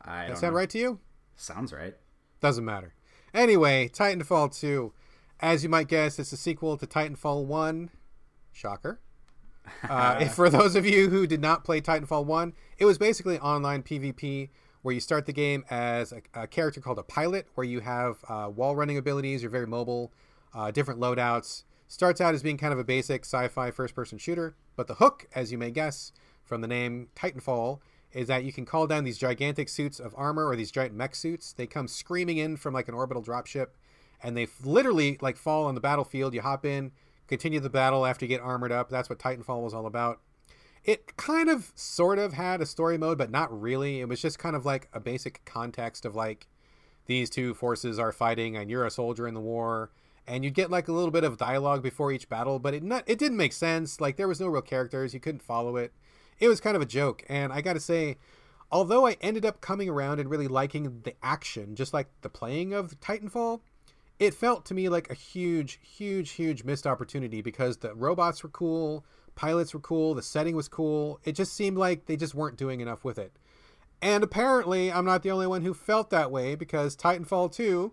[0.04, 0.58] I That sound know.
[0.58, 1.00] right to you?
[1.38, 1.96] Sounds right.
[2.42, 2.94] Doesn't matter.
[3.34, 4.92] Anyway, Titanfall 2.
[5.40, 7.90] As you might guess, it's a sequel to Titanfall 1.
[8.52, 9.00] Shocker.
[9.90, 13.40] Uh, if for those of you who did not play Titanfall 1, it was basically
[13.40, 14.50] online PvP
[14.86, 18.24] where you start the game as a, a character called a pilot, where you have
[18.30, 20.14] uh, wall running abilities, you're very mobile,
[20.54, 21.64] uh, different loadouts.
[21.88, 24.94] Starts out as being kind of a basic sci fi first person shooter, but the
[24.94, 26.12] hook, as you may guess
[26.44, 27.80] from the name Titanfall,
[28.14, 31.16] is that you can call down these gigantic suits of armor or these giant mech
[31.16, 31.52] suits.
[31.52, 33.70] They come screaming in from like an orbital dropship,
[34.22, 36.36] and they literally like fall on the battlefield.
[36.36, 36.92] You hop in,
[37.28, 38.92] continue the battle after you get armored up.
[38.92, 40.20] That's what Titanfall was all about.
[40.86, 44.02] It kind of sort of had a story mode, but not really.
[44.02, 46.48] It was just kind of like a basic context of like
[47.08, 49.90] these two forces are fighting and you're a soldier in the war.
[50.28, 53.04] And you'd get like a little bit of dialogue before each battle but it not
[53.08, 54.00] it didn't make sense.
[54.00, 55.14] Like there was no real characters.
[55.14, 55.92] You couldn't follow it.
[56.40, 57.24] It was kind of a joke.
[57.28, 58.18] And i gotta say
[58.72, 62.74] although i ended up coming around and really liking the action just like the playing
[62.74, 63.62] of titanfall
[64.20, 68.50] it felt to me like a huge huge huge missed opportunity because the robots were
[68.50, 72.58] cool pilots were cool the setting was cool it just seemed like they just weren't
[72.58, 73.32] doing enough with it
[74.02, 77.92] and apparently, I'm not the only one who felt that way because Titanfall 2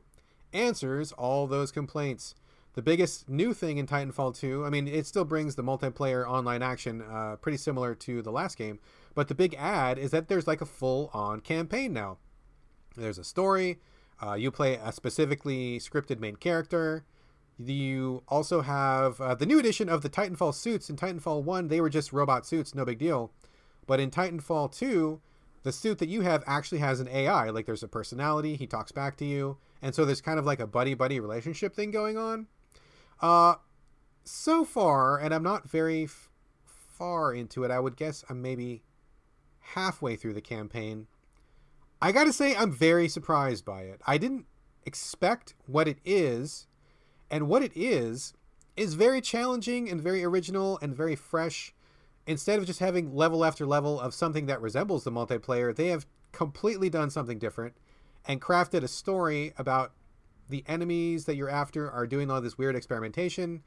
[0.53, 2.35] answers all those complaints.
[2.75, 6.63] The biggest new thing in Titanfall 2, I mean, it still brings the multiplayer online
[6.63, 8.79] action uh, pretty similar to the last game,
[9.15, 12.19] but the big add is that there's like a full on campaign now.
[12.97, 13.79] There's a story,
[14.23, 17.05] uh, you play a specifically scripted main character.
[17.59, 20.91] You also have uh, the new edition of the Titanfall suits.
[20.91, 23.31] In Titanfall 1, they were just robot suits, no big deal.
[23.87, 25.21] But in Titanfall 2,
[25.63, 27.51] the suit that you have actually has an AI.
[27.51, 30.61] Like there's a personality, he talks back to you, and so there's kind of like
[30.61, 32.47] a buddy buddy relationship thing going on.
[33.21, 33.55] Uh,
[34.25, 36.31] so far, and I'm not very f-
[36.65, 37.71] far into it.
[37.71, 38.83] I would guess I'm maybe
[39.61, 41.07] halfway through the campaign.
[42.01, 44.01] I gotta say, I'm very surprised by it.
[44.07, 44.47] I didn't
[44.85, 46.67] expect what it is,
[47.33, 48.35] and what it is
[48.77, 51.75] is very challenging and very original and very fresh.
[52.27, 56.07] Instead of just having level after level of something that resembles the multiplayer, they have
[56.31, 57.75] completely done something different
[58.27, 59.93] and crafted a story about
[60.49, 63.63] the enemies that you're after are doing all this weird experimentation.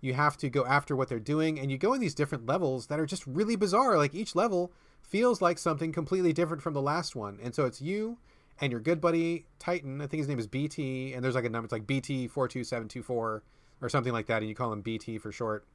[0.00, 2.86] You have to go after what they're doing, and you go in these different levels
[2.88, 3.96] that are just really bizarre.
[3.96, 7.38] Like each level feels like something completely different from the last one.
[7.42, 8.18] And so it's you
[8.60, 10.00] and your good buddy Titan.
[10.00, 11.66] I think his name is BT, and there's like a number.
[11.66, 13.42] It's like BT four two seven two four
[13.80, 15.66] or something like that, and you call him BT for short.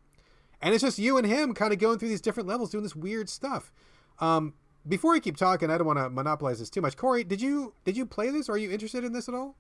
[0.62, 2.96] And it's just you and him kind of going through these different levels, doing this
[2.96, 3.72] weird stuff.
[4.20, 4.54] Um,
[4.88, 6.98] before I keep talking, I don't want to monopolize this too much.
[6.98, 8.50] Corey, did you did you play this?
[8.50, 9.56] Are you interested in this at all?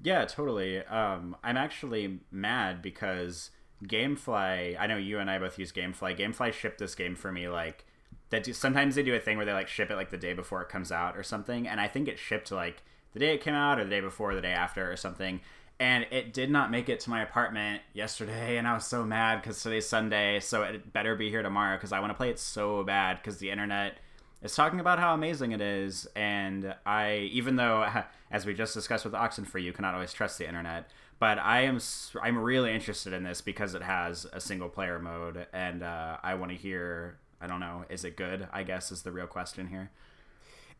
[0.00, 0.84] Yeah, totally.
[0.84, 3.50] Um, I'm actually mad because
[3.84, 4.76] GameFly.
[4.78, 6.18] I know you and I both use GameFly.
[6.18, 7.84] GameFly shipped this game for me like
[8.32, 8.42] that.
[8.42, 10.60] Do, sometimes they do a thing where they like ship it like the day before
[10.60, 13.54] it comes out or something, and I think it shipped like the day it came
[13.54, 15.40] out or the day before, the day after or something.
[15.78, 19.40] And it did not make it to my apartment yesterday, and I was so mad
[19.40, 22.38] because today's Sunday, so it better be here tomorrow because I want to play it
[22.38, 23.98] so bad because the internet
[24.42, 27.88] is talking about how amazing it is, and I, even though,
[28.30, 31.62] as we just discussed with oxen Oxenfree, you cannot always trust the internet, but I
[31.62, 31.78] am
[32.20, 36.34] I'm really interested in this because it has a single player mode, and uh, I
[36.34, 37.18] want to hear.
[37.42, 38.48] I don't know, is it good?
[38.52, 39.90] I guess is the real question here.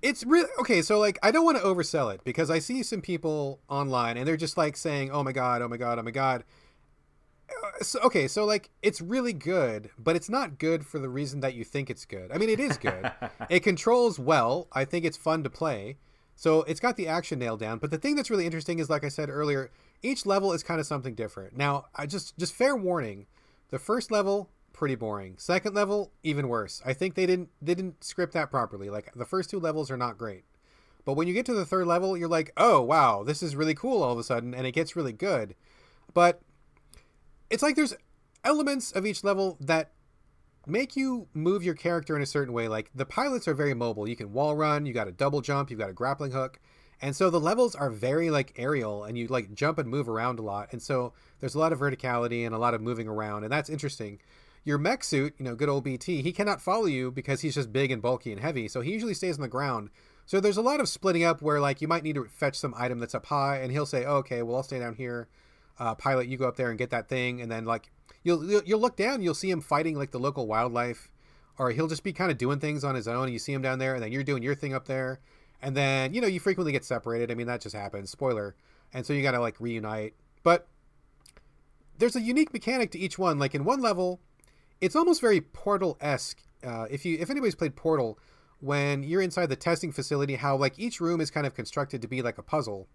[0.00, 0.82] It's really okay.
[0.82, 4.26] So like, I don't want to oversell it because I see some people online and
[4.26, 6.44] they're just like saying, "Oh my god, oh my god, oh my god."
[7.48, 11.40] Uh, so, okay, so like it's really good, but it's not good for the reason
[11.40, 12.32] that you think it's good.
[12.32, 13.12] I mean, it is good.
[13.50, 14.68] it controls well.
[14.72, 15.96] I think it's fun to play.
[16.34, 17.78] So it's got the action nailed down.
[17.78, 19.70] But the thing that's really interesting is, like I said earlier,
[20.02, 21.56] each level is kind of something different.
[21.56, 23.26] Now, I just just fair warning,
[23.70, 24.50] the first level
[24.82, 25.36] pretty boring.
[25.38, 26.82] Second level even worse.
[26.84, 28.90] I think they didn't they didn't script that properly.
[28.90, 30.42] Like the first two levels are not great.
[31.04, 33.76] But when you get to the third level, you're like, "Oh, wow, this is really
[33.76, 35.54] cool all of a sudden," and it gets really good.
[36.14, 36.42] But
[37.48, 37.94] it's like there's
[38.42, 39.92] elements of each level that
[40.66, 42.66] make you move your character in a certain way.
[42.66, 44.08] Like the pilots are very mobile.
[44.08, 46.58] You can wall run, you got a double jump, you've got a grappling hook.
[47.00, 50.40] And so the levels are very like aerial and you like jump and move around
[50.40, 50.72] a lot.
[50.72, 53.70] And so there's a lot of verticality and a lot of moving around and that's
[53.70, 54.18] interesting.
[54.64, 57.72] Your mech suit, you know, good old BT, he cannot follow you because he's just
[57.72, 58.68] big and bulky and heavy.
[58.68, 59.90] So he usually stays on the ground.
[60.24, 62.74] So there's a lot of splitting up where like you might need to fetch some
[62.76, 65.28] item that's up high and he'll say, oh, "Okay, well I'll stay down here."
[65.78, 67.90] Uh, pilot, you go up there and get that thing and then like
[68.22, 71.10] you'll you'll look down, you'll see him fighting like the local wildlife
[71.58, 73.62] or he'll just be kind of doing things on his own and you see him
[73.62, 75.20] down there and then you're doing your thing up there
[75.60, 78.54] and then you know you frequently get separated i mean that just happens spoiler
[78.92, 80.66] and so you gotta like reunite but
[81.98, 84.20] there's a unique mechanic to each one like in one level
[84.82, 88.18] it's almost very portal-esque uh, if you if anybody's played portal
[88.58, 92.08] when you're inside the testing facility how like each room is kind of constructed to
[92.08, 92.88] be like a puzzle.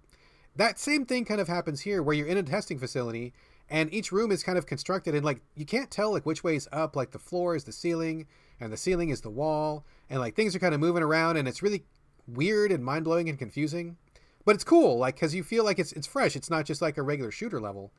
[0.56, 3.34] That same thing kind of happens here where you're in a testing facility
[3.69, 6.56] and each room is kind of constructed and like you can't tell like which way
[6.56, 8.28] is up like the floor is the ceiling
[8.60, 11.47] and the ceiling is the wall and like things are kind of moving around and
[11.47, 11.86] it's really
[12.28, 13.95] weird and mind-blowing and confusing.
[14.43, 16.97] But it's cool like because you feel like it's it's fresh it's not just like
[16.97, 17.93] a regular shooter level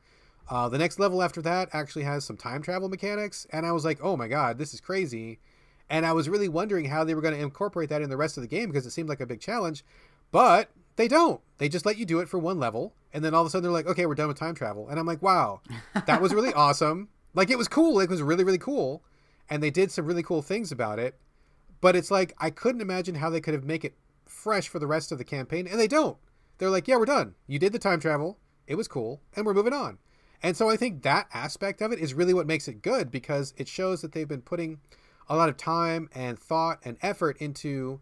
[0.49, 3.85] uh, the next level after that actually has some time travel mechanics and i was
[3.85, 5.39] like oh my god this is crazy
[5.89, 8.37] and i was really wondering how they were going to incorporate that in the rest
[8.37, 9.83] of the game because it seemed like a big challenge
[10.31, 13.41] but they don't they just let you do it for one level and then all
[13.41, 15.61] of a sudden they're like okay we're done with time travel and i'm like wow
[16.05, 19.03] that was really awesome like it was cool it was really really cool
[19.49, 21.15] and they did some really cool things about it
[21.81, 23.95] but it's like i couldn't imagine how they could have make it
[24.29, 26.17] fresh for the rest of the campaign, and they don't.
[26.57, 27.35] They're like, yeah, we're done.
[27.47, 28.37] You did the time travel.
[28.67, 29.97] It was cool, and we're moving on.
[30.41, 33.53] And so I think that aspect of it is really what makes it good because
[33.57, 34.79] it shows that they've been putting
[35.27, 37.99] a lot of time and thought and effort into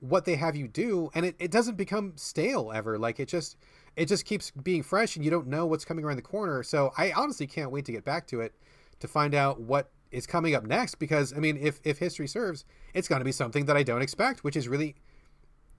[0.00, 3.56] what they have you do and it, it doesn't become stale ever like it just
[3.96, 6.92] it just keeps being fresh and you don't know what's coming around the corner so
[6.96, 8.54] i honestly can't wait to get back to it
[9.00, 12.64] to find out what is coming up next because i mean if if history serves
[12.94, 14.94] it's going to be something that i don't expect which is really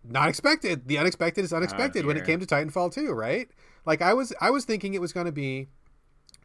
[0.04, 0.88] not expected.
[0.88, 3.50] The unexpected is unexpected oh, when it came to Titanfall 2, right?
[3.86, 5.68] Like I was I was thinking it was going to be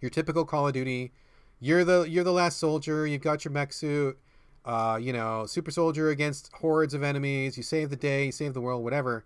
[0.04, 1.12] your typical Call of Duty.
[1.60, 4.18] You're the you're the last soldier, you've got your mech suit,
[4.66, 8.52] uh, you know, super soldier against hordes of enemies, you save the day, you save
[8.52, 9.24] the world, whatever.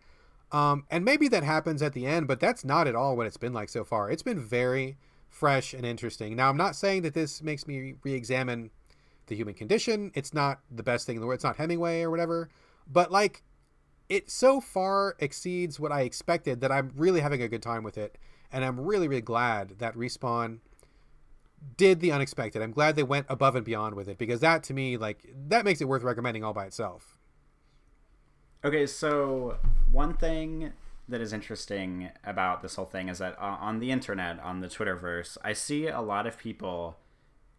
[0.53, 3.37] Um, and maybe that happens at the end, but that's not at all what it's
[3.37, 4.09] been like so far.
[4.09, 4.97] It's been very
[5.29, 6.37] fresh and interesting.
[6.37, 8.71] Now, I'm not saying that this makes me re-examine
[9.27, 10.13] the human condition.
[10.15, 11.39] It's not the best thing in the world.
[11.39, 12.49] It's not Hemingway or whatever.
[12.91, 13.43] But like
[14.09, 17.99] it so far exceeds what I expected that I'm really having a good time with
[17.99, 18.17] it,
[18.53, 20.61] and I'm really really glad that respawn
[21.77, 22.63] did the unexpected.
[22.63, 25.65] I'm glad they went above and beyond with it because that to me like that
[25.65, 27.19] makes it worth recommending all by itself.
[28.65, 29.59] Okay, so
[29.91, 30.73] one thing
[31.09, 34.67] that is interesting about this whole thing is that uh, on the internet, on the
[34.67, 36.97] Twitterverse, I see a lot of people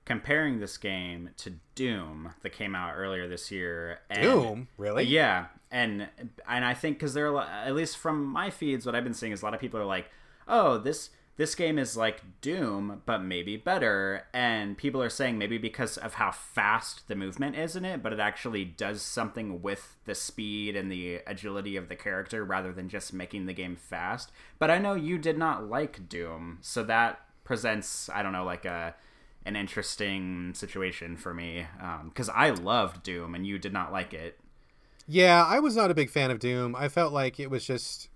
[0.05, 3.99] comparing this game to Doom that came out earlier this year.
[4.09, 5.05] And, Doom, really?
[5.05, 6.09] Yeah, and
[6.47, 9.31] and I think because there are at least from my feeds, what I've been seeing
[9.31, 10.09] is a lot of people are like,
[10.47, 14.25] "Oh, this this game is like Doom, but maybe better.
[14.33, 18.11] And people are saying maybe because of how fast the movement is in it, but
[18.11, 22.89] it actually does something with the speed and the agility of the character rather than
[22.89, 24.33] just making the game fast.
[24.59, 28.65] But I know you did not like Doom, so that presents, I don't know, like
[28.65, 28.95] a
[29.45, 31.65] an interesting situation for me
[32.03, 34.37] because um, I loved Doom and you did not like it.
[35.07, 36.75] Yeah, I was not a big fan of Doom.
[36.75, 38.08] I felt like it was just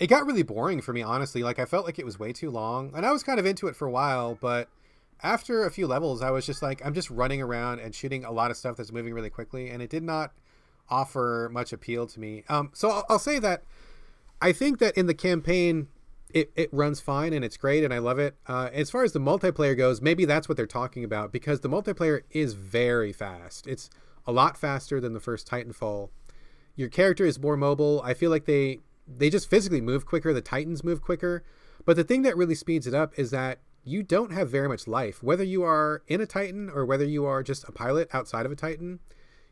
[0.00, 1.42] it got really boring for me honestly.
[1.42, 3.68] Like i felt like it was way too long and i was kind of into
[3.68, 4.68] it for a while but
[5.22, 8.32] after a few levels i was just like i'm just running around and shooting a
[8.32, 10.32] lot of stuff that's moving really quickly and it did not
[10.90, 12.44] offer much appeal to me.
[12.48, 13.62] Um, so I'll, I'll, say that
[14.42, 15.88] i think that in the campaign
[16.32, 18.36] it, it runs fine and it's great and i love it.
[18.46, 21.68] Uh, as far as the multiplayer goes maybe that's what they're talking about because the
[21.68, 23.66] multiplayer is very fast.
[23.66, 23.88] It's
[24.26, 26.10] a lot faster than the first titanfall.
[26.76, 28.00] Your character is more mobile.
[28.04, 30.32] I feel like they they just physically move quicker.
[30.32, 31.42] The Titans move quicker.
[31.84, 34.86] But the thing that really speeds it up is that you don't have very much
[34.86, 35.22] life.
[35.22, 38.52] Whether you are in a Titan or whether you are just a pilot outside of
[38.52, 39.00] a Titan,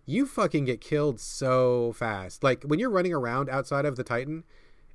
[0.04, 2.42] you fucking get killed so fast.
[2.42, 4.44] Like when you're running around outside of the Titan,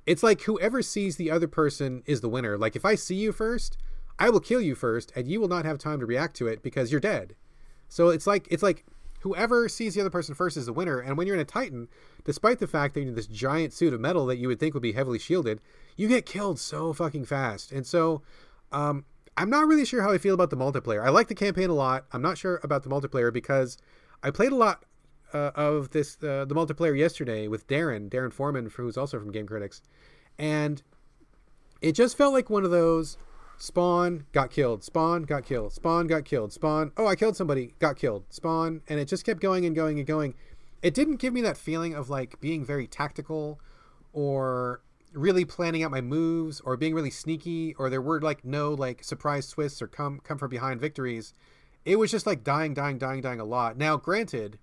[0.06, 2.56] it's like whoever sees the other person is the winner.
[2.58, 3.78] Like if I see you first,
[4.18, 6.62] I will kill you first and you will not have time to react to it
[6.62, 7.34] because you're dead.
[7.88, 8.84] So it's like it's like
[9.20, 10.98] whoever sees the other person first is the winner.
[10.98, 11.88] And when you're in a Titan,
[12.24, 14.82] despite the fact that you're this giant suit of metal that you would think would
[14.82, 15.60] be heavily shielded,
[15.96, 17.72] you get killed so fucking fast.
[17.72, 18.22] And so,
[18.72, 19.04] um,
[19.36, 21.04] I'm not really sure how I feel about the multiplayer.
[21.04, 22.06] I like the campaign a lot.
[22.12, 23.76] I'm not sure about the multiplayer because
[24.22, 24.84] I played a lot
[25.32, 29.46] uh, of this uh, the multiplayer yesterday with Darren, Darren Foreman, who's also from Game
[29.46, 29.82] Critics,
[30.38, 30.82] and
[31.80, 33.18] it just felt like one of those
[33.58, 34.82] Spawn got killed.
[34.84, 35.72] Spawn got killed.
[35.72, 36.52] Spawn got killed.
[36.52, 36.92] Spawn.
[36.96, 37.74] Oh, I killed somebody.
[37.78, 38.24] Got killed.
[38.30, 38.82] Spawn.
[38.88, 40.34] And it just kept going and going and going.
[40.84, 43.58] It didn't give me that feeling of like being very tactical
[44.12, 44.82] or
[45.14, 49.02] really planning out my moves or being really sneaky or there were like no like
[49.02, 51.32] surprise twists or come come from behind victories.
[51.86, 53.78] It was just like dying, dying, dying, dying a lot.
[53.78, 54.58] Now, granted,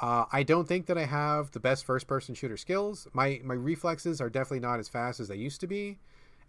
[0.00, 3.06] uh, I don't think that I have the best first person shooter skills.
[3.12, 5.98] My my reflexes are definitely not as fast as they used to be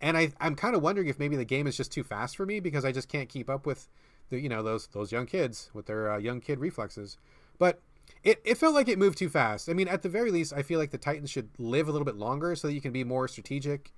[0.01, 2.45] and I I'm kind of wondering if maybe the game is just too fast for
[2.45, 3.87] me because I just can't keep up with
[4.29, 7.17] the you know those those young kids with their uh, young kid reflexes.
[7.59, 7.79] But
[8.23, 9.69] it, it felt like it moved too fast.
[9.69, 12.05] I mean, at the very least, I feel like the Titans should live a little
[12.05, 13.91] bit longer so that you can be more strategic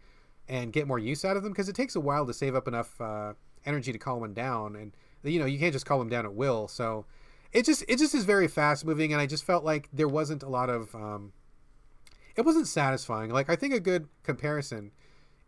[0.47, 2.67] and get more use out of them because it takes a while to save up
[2.67, 3.33] enough uh,
[3.65, 6.33] energy to call one down, and you know you can't just call them down at
[6.33, 6.67] will.
[6.67, 7.05] So
[7.51, 10.43] it just it just is very fast moving, and I just felt like there wasn't
[10.43, 11.33] a lot of um,
[12.35, 13.29] it wasn't satisfying.
[13.29, 14.91] Like I think a good comparison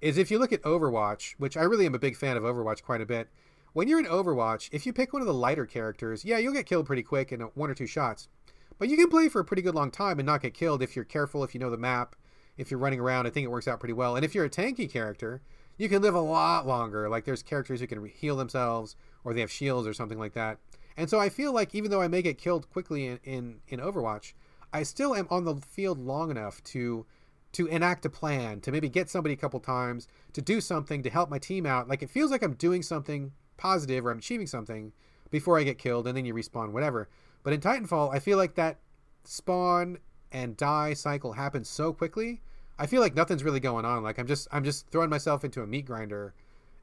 [0.02, 2.84] is if you look at Overwatch, which I really am a big fan of Overwatch
[2.84, 3.30] quite a bit.
[3.74, 6.66] When you're in Overwatch, if you pick one of the lighter characters, yeah, you'll get
[6.66, 8.30] killed pretty quick in one or two shots.
[8.78, 10.96] But you can play for a pretty good long time and not get killed if
[10.96, 12.16] you're careful, if you know the map,
[12.58, 13.26] if you're running around.
[13.26, 14.16] I think it works out pretty well.
[14.16, 15.42] And if you're a tanky character,
[15.78, 17.10] you can live a lot longer.
[17.10, 20.58] Like there's characters who can heal themselves or they have shields or something like that.
[20.98, 23.80] And so I feel like even though I may get killed quickly in, in, in
[23.80, 24.34] Overwatch,
[24.72, 27.06] I still am on the field long enough to
[27.54, 31.10] to enact a plan, to maybe get somebody a couple times, to do something to
[31.10, 31.88] help my team out.
[31.88, 34.92] Like it feels like I'm doing something positive or I'm achieving something
[35.32, 37.08] before I get killed and then you respawn, whatever.
[37.46, 38.80] But in Titanfall, I feel like that
[39.24, 40.00] spawn
[40.32, 42.42] and die cycle happens so quickly.
[42.80, 44.02] I feel like nothing's really going on.
[44.02, 46.34] Like I'm just I'm just throwing myself into a meat grinder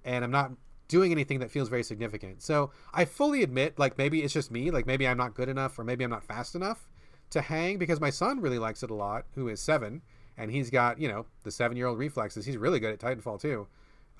[0.04, 0.52] and I'm not
[0.86, 2.42] doing anything that feels very significant.
[2.42, 5.76] So I fully admit like maybe it's just me, like maybe I'm not good enough
[5.80, 6.88] or maybe I'm not fast enough
[7.30, 10.00] to hang because my son really likes it a lot, who is 7
[10.38, 12.46] and he's got you know the seven year old reflexes.
[12.46, 13.66] He's really good at Titanfall too.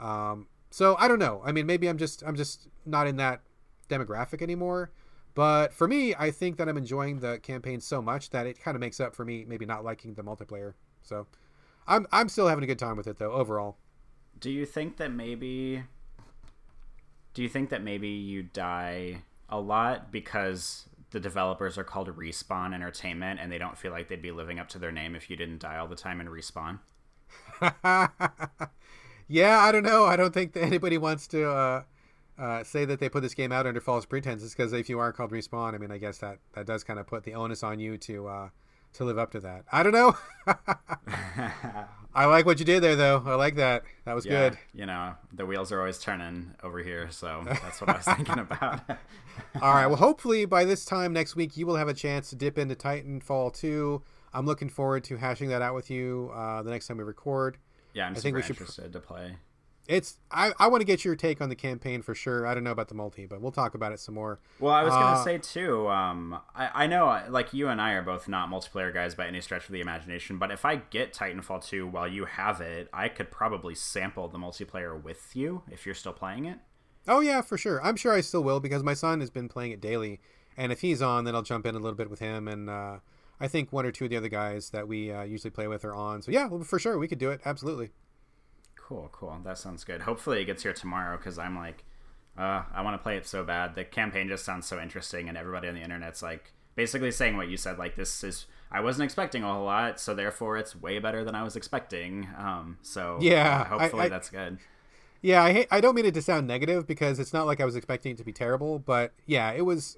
[0.00, 1.40] Um, so I don't know.
[1.44, 3.42] I mean, maybe I'm just I'm just not in that
[3.88, 4.90] demographic anymore.
[5.34, 8.74] But for me, I think that I'm enjoying the campaign so much that it kind
[8.74, 10.74] of makes up for me maybe not liking the multiplayer.
[11.02, 11.26] So
[11.86, 13.76] I'm I'm still having a good time with it though overall.
[14.38, 15.84] Do you think that maybe
[17.34, 22.74] do you think that maybe you die a lot because the developers are called Respawn
[22.74, 25.36] Entertainment, and they don't feel like they'd be living up to their name if you
[25.36, 26.78] didn't die all the time and respawn.
[29.28, 30.06] yeah, I don't know.
[30.06, 31.82] I don't think that anybody wants to uh,
[32.38, 35.12] uh, say that they put this game out under false pretenses because if you are
[35.12, 37.78] called Respawn, I mean, I guess that that does kind of put the onus on
[37.78, 38.48] you to uh,
[38.94, 39.64] to live up to that.
[39.72, 40.16] I don't know.
[42.14, 43.22] I like what you did there, though.
[43.24, 43.84] I like that.
[44.04, 44.58] That was Yeah, good.
[44.74, 48.38] You know, the wheels are always turning over here, so that's what I was thinking
[48.38, 48.80] about.
[49.62, 49.86] All right.
[49.86, 52.74] Well, hopefully by this time next week, you will have a chance to dip into
[52.74, 54.02] Titanfall 2.
[54.34, 57.56] I'm looking forward to hashing that out with you uh, the next time we record.
[57.94, 59.36] yeah, I'm I super think we should- interested to play.
[59.92, 62.46] It's I, I want to get your take on the campaign for sure.
[62.46, 64.40] I don't know about the multi, but we'll talk about it some more.
[64.58, 65.86] Well, I was gonna Uh, say too.
[65.88, 69.26] Um, I, I know, uh, like you and I are both not multiplayer guys by
[69.26, 70.38] any stretch of the imagination.
[70.38, 74.38] But if I get Titanfall two while you have it, I could probably sample the
[74.38, 76.58] multiplayer with you if you're still playing it.
[77.06, 77.84] Oh yeah, for sure.
[77.84, 80.20] I'm sure I still will because my son has been playing it daily,
[80.56, 82.48] and if he's on, then I'll jump in a little bit with him.
[82.48, 83.00] And uh,
[83.38, 85.84] I think one or two of the other guys that we uh, usually play with
[85.84, 86.22] are on.
[86.22, 87.42] So yeah, well, for sure we could do it.
[87.44, 87.90] Absolutely.
[88.88, 89.38] Cool, cool.
[89.44, 90.02] That sounds good.
[90.02, 91.84] Hopefully it gets here tomorrow because I'm like,
[92.36, 93.74] uh, I want to play it so bad.
[93.74, 97.48] The campaign just sounds so interesting, and everybody on the internet's like basically saying what
[97.48, 97.78] you said.
[97.78, 101.34] Like this is, I wasn't expecting a whole lot, so therefore it's way better than
[101.34, 102.28] I was expecting.
[102.36, 104.58] Um, so Yeah, uh, I- hopefully I- that's good.
[105.24, 107.64] Yeah, I hate, I don't mean it to sound negative because it's not like I
[107.64, 109.96] was expecting it to be terrible, but yeah, it was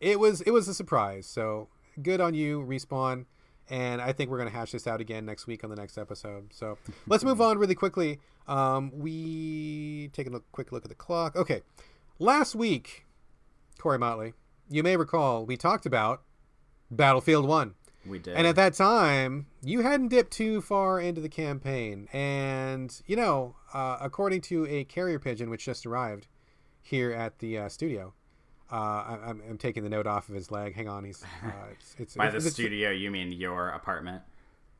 [0.00, 1.26] it was it was a surprise.
[1.26, 1.68] So
[2.02, 3.26] good on you, respawn.
[3.70, 6.52] And I think we're gonna hash this out again next week on the next episode.
[6.52, 8.20] So let's move on really quickly.
[8.46, 11.34] Um, we take a look, quick look at the clock.
[11.36, 11.62] Okay,
[12.18, 13.06] last week,
[13.78, 14.34] Corey Motley,
[14.68, 16.22] you may recall we talked about
[16.90, 17.74] Battlefield One.
[18.06, 18.36] We did.
[18.36, 22.08] And at that time, you hadn't dipped too far into the campaign.
[22.12, 26.26] And, you know, uh, according to a carrier pigeon which just arrived
[26.82, 28.12] here at the uh, studio,
[28.72, 30.74] uh, I, I'm, I'm taking the note off of his leg.
[30.74, 31.04] Hang on.
[31.04, 34.22] He's, uh, it's, it's, By the it's- studio, you mean your apartment?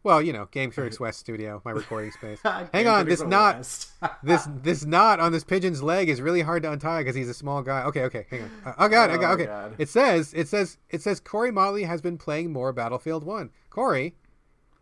[0.03, 2.39] Well, you know, Game Critics West studio, my recording space.
[2.75, 3.07] Hang on.
[3.07, 3.57] This knot,
[4.23, 7.35] this this knot on this pigeon's leg is really hard to untie because he's a
[7.35, 7.85] small guy.
[7.85, 8.51] Okay, okay, hang on.
[8.67, 9.47] Uh, oh god, I got Oh, okay.
[9.47, 9.75] God.
[9.79, 13.49] It says it says it says Corey Motley has been playing more Battlefield One.
[13.71, 14.15] Corey,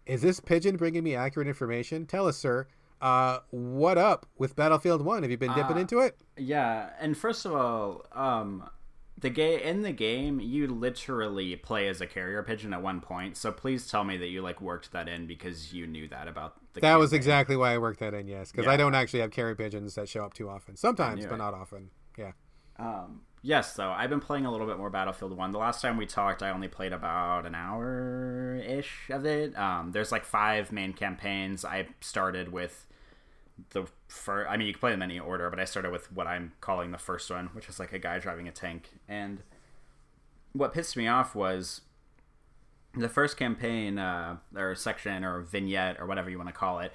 [0.07, 2.05] is this pigeon bringing me accurate information?
[2.05, 2.67] Tell us, sir.
[3.01, 5.23] Uh, what up with Battlefield One?
[5.23, 6.17] Have you been dipping Uh, into it?
[6.37, 8.69] Yeah, and first of all, um,
[9.23, 13.37] the ga- in the game, you literally play as a carrier pigeon at one point.
[13.37, 16.57] So please tell me that you like worked that in because you knew that about
[16.75, 16.81] the.
[16.81, 18.27] That was exactly why I worked that in.
[18.27, 20.77] Yes, because I don't actually have carrier pigeons that show up too often.
[20.77, 21.39] Sometimes, but it.
[21.39, 21.91] not often.
[22.19, 22.33] Yeah.
[22.79, 25.53] Um, yes, though I've been playing a little bit more Battlefield One.
[25.53, 29.57] The last time we talked, I only played about an hour ish of it.
[29.57, 31.65] Um, there's like five main campaigns.
[31.65, 32.87] I started with
[33.71, 34.51] the first.
[34.51, 36.53] I mean, you can play them in any order, but I started with what I'm
[36.61, 38.91] calling the first one, which is like a guy driving a tank.
[39.09, 39.43] And
[40.53, 41.83] what pissed me off was
[42.95, 46.93] the first campaign uh, or section or vignette or whatever you want to call it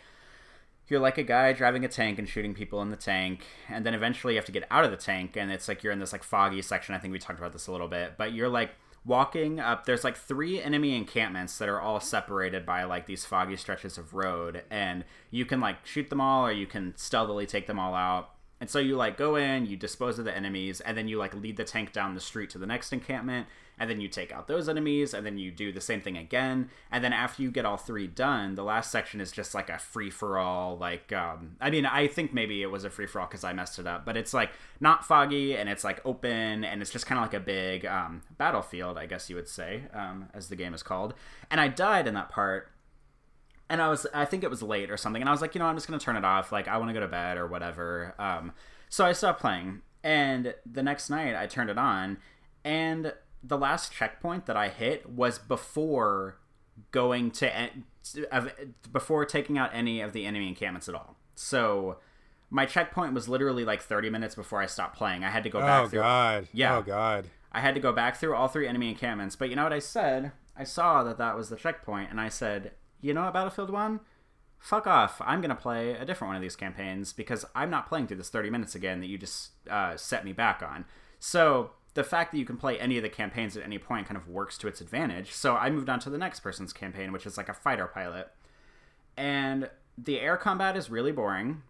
[0.87, 3.93] you're like a guy driving a tank and shooting people in the tank and then
[3.93, 6.11] eventually you have to get out of the tank and it's like you're in this
[6.11, 8.71] like foggy section i think we talked about this a little bit but you're like
[9.07, 13.55] walking up there's like three enemy encampments that are all separated by like these foggy
[13.55, 17.67] stretches of road and you can like shoot them all or you can stealthily take
[17.67, 18.31] them all out.
[18.59, 21.33] And so you like go in you dispose of the enemies and then you like
[21.33, 23.47] lead the tank down the street to the next encampment
[23.79, 26.69] and then you take out those enemies and then you do the same thing again
[26.91, 29.77] and then after you get all three done the last section is just like a
[29.77, 33.21] free for all like um i mean i think maybe it was a free for
[33.21, 36.63] all because i messed it up but it's like not foggy and it's like open
[36.63, 39.83] and it's just kind of like a big um battlefield i guess you would say
[39.93, 41.13] um as the game is called
[41.51, 42.71] and i died in that part
[43.69, 45.59] and I was I think it was late or something, and I was like, you
[45.59, 46.51] know, I'm just gonna turn it off.
[46.51, 48.15] Like I want to go to bed or whatever.
[48.17, 48.53] Um,
[48.89, 52.17] so I stopped playing, and the next night I turned it on,
[52.63, 53.13] and
[53.43, 56.37] the last checkpoint that I hit was before
[56.91, 57.85] going to en-
[58.31, 58.51] of-
[58.91, 61.17] before taking out any of the enemy encampments at all.
[61.35, 61.97] So
[62.49, 65.23] my checkpoint was literally like 30 minutes before I stopped playing.
[65.23, 66.47] I had to go back Oh through god.
[66.53, 66.77] Yeah.
[66.77, 67.27] Oh god.
[67.51, 69.35] I had to go back through all three enemy encampments.
[69.35, 70.31] But you know what I said?
[70.55, 73.99] I saw that that was the checkpoint, and I said, you know what, Battlefield 1?
[74.59, 75.21] Fuck off.
[75.23, 78.17] I'm going to play a different one of these campaigns because I'm not playing through
[78.17, 80.85] this 30 minutes again that you just uh, set me back on.
[81.19, 84.17] So the fact that you can play any of the campaigns at any point kind
[84.17, 85.31] of works to its advantage.
[85.31, 88.29] So I moved on to the next person's campaign, which is like a fighter pilot.
[89.17, 89.67] And
[89.97, 91.63] the air combat is really boring.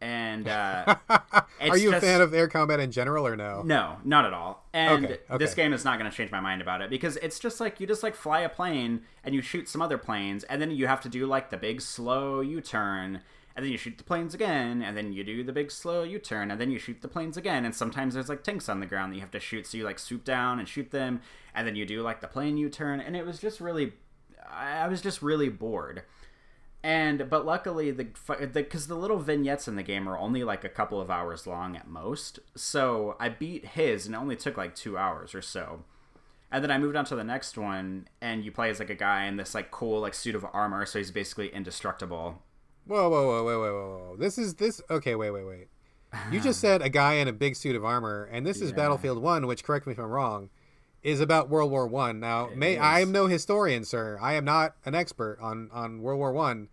[0.00, 0.96] And uh,
[1.60, 3.60] Are you a fan of air combat in general or no?
[3.60, 4.64] no, not at all.
[4.72, 5.36] And Okay, okay.
[5.36, 7.78] this game is not going to change my mind about it because it's just like
[7.78, 10.86] you just like fly a plane and you shoot some other planes and then you
[10.86, 13.20] have to do like the big slow U-turn
[13.58, 16.52] and then you shoot the planes again and then you do the big slow U-turn
[16.52, 19.10] and then you shoot the planes again and sometimes there's like tanks on the ground
[19.10, 21.20] that you have to shoot so you like swoop down and shoot them
[21.56, 23.94] and then you do like the plane U-turn and it was just really
[24.48, 26.04] I was just really bored
[26.84, 28.06] and but luckily the
[28.52, 31.76] because the, little vignettes in the game are only like a couple of hours long
[31.76, 35.82] at most so i beat his and it only took like two hours or so
[36.52, 38.94] And then I moved on to the next one, and you play as like a
[38.94, 42.42] guy in this like cool like suit of armor, so he's basically indestructible.
[42.88, 44.16] Whoa, whoa, whoa, whoa, whoa, whoa, whoa!
[44.16, 44.80] This is this.
[44.90, 45.68] Okay, wait, wait, wait.
[46.32, 49.22] You just said a guy in a big suit of armor, and this is Battlefield
[49.22, 50.48] One, which correct me if I'm wrong,
[51.02, 52.18] is about World War One.
[52.18, 52.80] Now, It may is.
[52.80, 54.18] I am no historian, sir.
[54.20, 56.68] I am not an expert on on World War One,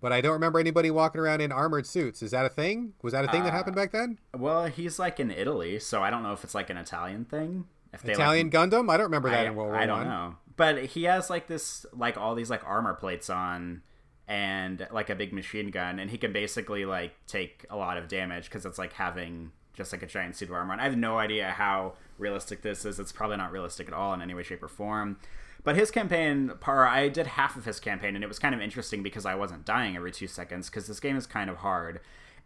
[0.00, 2.22] but I don't remember anybody walking around in armored suits.
[2.22, 2.94] Is that a thing?
[3.02, 4.18] Was that a thing that Uh, happened back then?
[4.34, 7.66] Well, he's like in Italy, so I don't know if it's like an Italian thing.
[7.92, 8.90] If they like, Italian Gundam?
[8.90, 9.82] I don't remember that I, in World War One.
[9.82, 10.08] I don't One.
[10.08, 13.82] know, but he has like this, like all these like armor plates on,
[14.28, 18.08] and like a big machine gun, and he can basically like take a lot of
[18.08, 20.74] damage because it's like having just like a giant suit of armor.
[20.74, 23.00] I have no idea how realistic this is.
[23.00, 25.18] It's probably not realistic at all in any way, shape, or form.
[25.64, 28.60] But his campaign, par, I did half of his campaign, and it was kind of
[28.60, 32.00] interesting because I wasn't dying every two seconds because this game is kind of hard.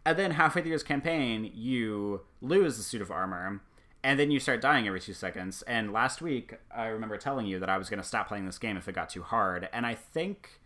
[0.05, 3.61] And then halfway through his campaign, you lose the suit of armor,
[4.03, 5.61] and then you start dying every two seconds.
[5.63, 8.59] And last week, I remember telling you that I was going to stop playing this
[8.59, 9.69] game if it got too hard.
[9.71, 10.59] And I think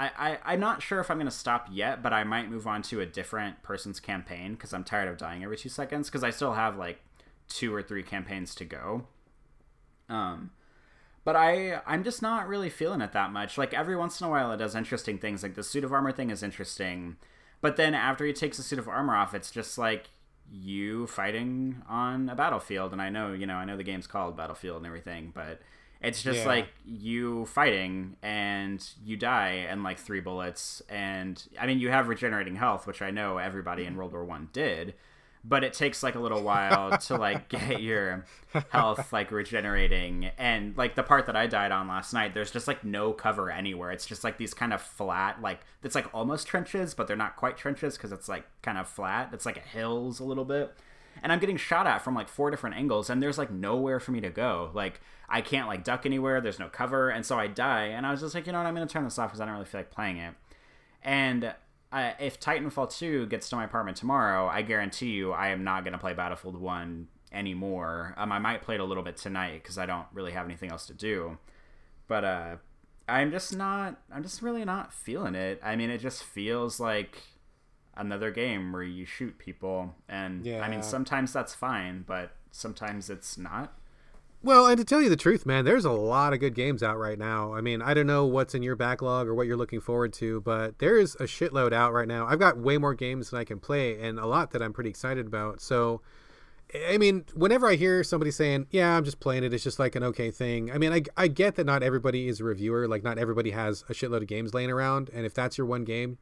[0.00, 2.66] I, I I'm not sure if I'm going to stop yet, but I might move
[2.66, 6.08] on to a different person's campaign because I'm tired of dying every two seconds.
[6.08, 7.00] Because I still have like
[7.48, 9.06] two or three campaigns to go.
[10.08, 10.52] Um,
[11.22, 13.58] but I I'm just not really feeling it that much.
[13.58, 15.42] Like every once in a while, it does interesting things.
[15.42, 17.16] Like the suit of armor thing is interesting,
[17.60, 20.08] but then after he takes the suit of armor off, it's just like
[20.50, 22.92] you fighting on a battlefield.
[22.92, 25.60] And I know you know I know the game's called Battlefield and everything, but
[26.02, 26.46] it's just Yeah.
[26.46, 30.82] like you fighting and you die and like three bullets.
[30.88, 34.48] And I mean you have regenerating health, which I know everybody in World War One
[34.52, 34.94] did.
[35.42, 38.26] But it takes like a little while to like get your
[38.68, 42.68] health like regenerating and like the part that I died on last night there's just
[42.68, 46.46] like no cover anywhere it's just like these kind of flat like it's like almost
[46.46, 50.20] trenches but they're not quite trenches because it's like kind of flat it's like hills
[50.20, 50.74] a little bit
[51.22, 54.12] and I'm getting shot at from like four different angles and there's like nowhere for
[54.12, 57.46] me to go like I can't like duck anywhere there's no cover and so I
[57.46, 59.40] die and I was just like you know what I'm gonna turn this off because
[59.40, 60.34] I don't really feel like playing it
[61.02, 61.54] and
[61.92, 65.82] uh, if Titanfall 2 gets to my apartment tomorrow, I guarantee you I am not
[65.82, 68.14] going to play Battlefield 1 anymore.
[68.16, 70.70] Um, I might play it a little bit tonight because I don't really have anything
[70.70, 71.38] else to do.
[72.06, 72.56] But uh,
[73.08, 75.60] I'm just not, I'm just really not feeling it.
[75.64, 77.18] I mean, it just feels like
[78.00, 79.94] another game where you shoot people.
[80.08, 83.74] And I mean, sometimes that's fine, but sometimes it's not.
[84.42, 86.96] Well, and to tell you the truth, man, there's a lot of good games out
[86.98, 87.52] right now.
[87.52, 90.40] I mean, I don't know what's in your backlog or what you're looking forward to,
[90.40, 92.26] but there is a shitload out right now.
[92.26, 94.88] I've got way more games than I can play and a lot that I'm pretty
[94.88, 95.60] excited about.
[95.60, 96.00] So,
[96.88, 99.52] I mean, whenever I hear somebody saying, "Yeah, I'm just playing it.
[99.52, 102.40] It's just like an okay thing." I mean, I, I get that not everybody is
[102.40, 102.88] a reviewer.
[102.88, 105.84] Like, not everybody has a shitload of games laying around, and if that's your one
[105.84, 106.16] game,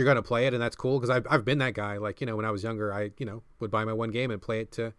[0.00, 0.98] you're gonna play it, and that's cool.
[0.98, 1.98] Because I've I've been that guy.
[1.98, 4.30] Like, you know, when I was younger, I you know would buy my one game
[4.30, 4.94] and play it to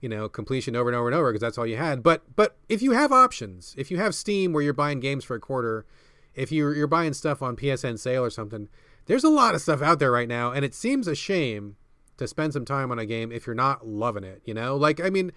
[0.00, 2.56] you know completion over and over and over because that's all you had but but
[2.68, 5.86] if you have options if you have steam where you're buying games for a quarter
[6.34, 8.68] if you're, you're buying stuff on psn sale or something
[9.06, 11.76] there's a lot of stuff out there right now and it seems a shame
[12.18, 15.00] to spend some time on a game if you're not loving it you know like
[15.00, 15.32] i mean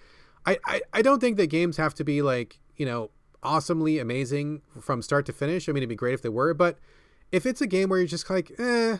[0.46, 3.10] i i, I don't think that games have to be like you know
[3.42, 6.78] awesomely amazing from start to finish i mean it'd be great if they were but
[7.32, 8.98] if it's a game where you're just like eh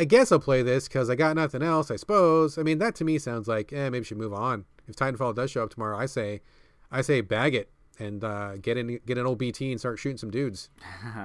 [0.00, 2.56] I guess I'll play this because I got nothing else, I suppose.
[2.56, 4.64] I mean, that to me sounds like, eh, maybe we should move on.
[4.86, 6.40] If Titanfall does show up tomorrow, I say,
[6.88, 10.16] I say bag it and uh, get in, get an old BT and start shooting
[10.16, 10.70] some dudes.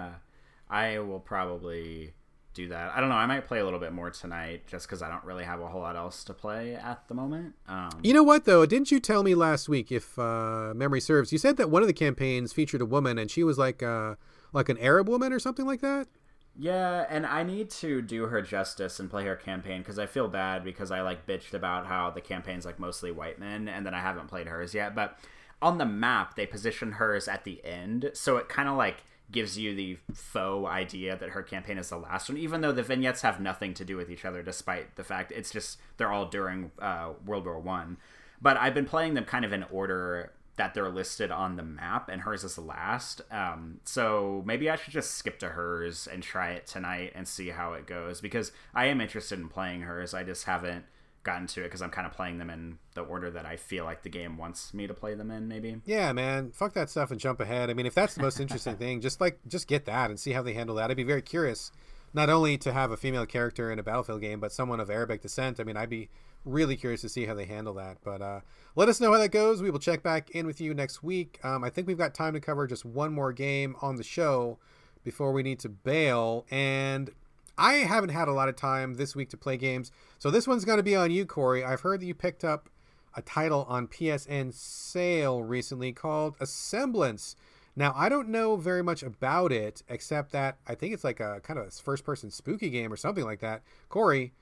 [0.71, 2.13] I will probably
[2.55, 2.91] do that.
[2.95, 3.15] I don't know.
[3.15, 5.67] I might play a little bit more tonight just because I don't really have a
[5.67, 7.53] whole lot else to play at the moment.
[7.67, 8.65] Um, You know what though?
[8.65, 11.87] Didn't you tell me last week, if uh, memory serves, you said that one of
[11.87, 14.15] the campaigns featured a woman and she was like, uh,
[14.51, 16.07] like an Arab woman or something like that?
[16.55, 20.27] Yeah, and I need to do her justice and play her campaign because I feel
[20.27, 23.95] bad because I like bitched about how the campaign's like mostly white men and then
[23.95, 24.93] I haven't played hers yet.
[24.93, 25.17] But
[25.63, 28.97] on the map, they position hers at the end, so it kind of like
[29.31, 32.83] gives you the faux idea that her campaign is the last one, even though the
[32.83, 36.27] vignettes have nothing to do with each other, despite the fact it's just they're all
[36.27, 37.97] during uh, World War One.
[38.41, 42.09] But I've been playing them kind of in order that they're listed on the map,
[42.09, 43.21] and hers is last.
[43.31, 47.49] Um, so maybe I should just skip to hers and try it tonight and see
[47.49, 50.13] how it goes because I am interested in playing hers.
[50.13, 50.85] I just haven't
[51.23, 53.85] gotten to it because I'm kind of playing them in the order that I feel
[53.85, 55.47] like the game wants me to play them in.
[55.47, 55.77] Maybe.
[55.85, 56.51] Yeah, man.
[56.51, 57.69] Fuck that stuff and jump ahead.
[57.69, 60.31] I mean, if that's the most interesting thing, just like just get that and see
[60.33, 60.91] how they handle that.
[60.91, 61.71] I'd be very curious,
[62.13, 65.21] not only to have a female character in a Battlefield game, but someone of Arabic
[65.21, 65.59] descent.
[65.59, 66.09] I mean, I'd be
[66.45, 67.97] really curious to see how they handle that.
[68.03, 68.39] But uh,
[68.75, 69.61] let us know how that goes.
[69.61, 71.39] We will check back in with you next week.
[71.43, 74.57] Um, I think we've got time to cover just one more game on the show
[75.03, 76.45] before we need to bail.
[76.49, 77.11] And
[77.57, 80.65] I haven't had a lot of time this week to play games, so this one's
[80.65, 81.63] going to be on you, Corey.
[81.63, 82.69] I've heard that you picked up
[83.15, 87.35] a title on PSN sale recently called Asemblance.
[87.75, 91.41] Now, I don't know very much about it except that I think it's like a
[91.43, 93.61] kind of first person spooky game or something like that.
[93.89, 94.33] Corey,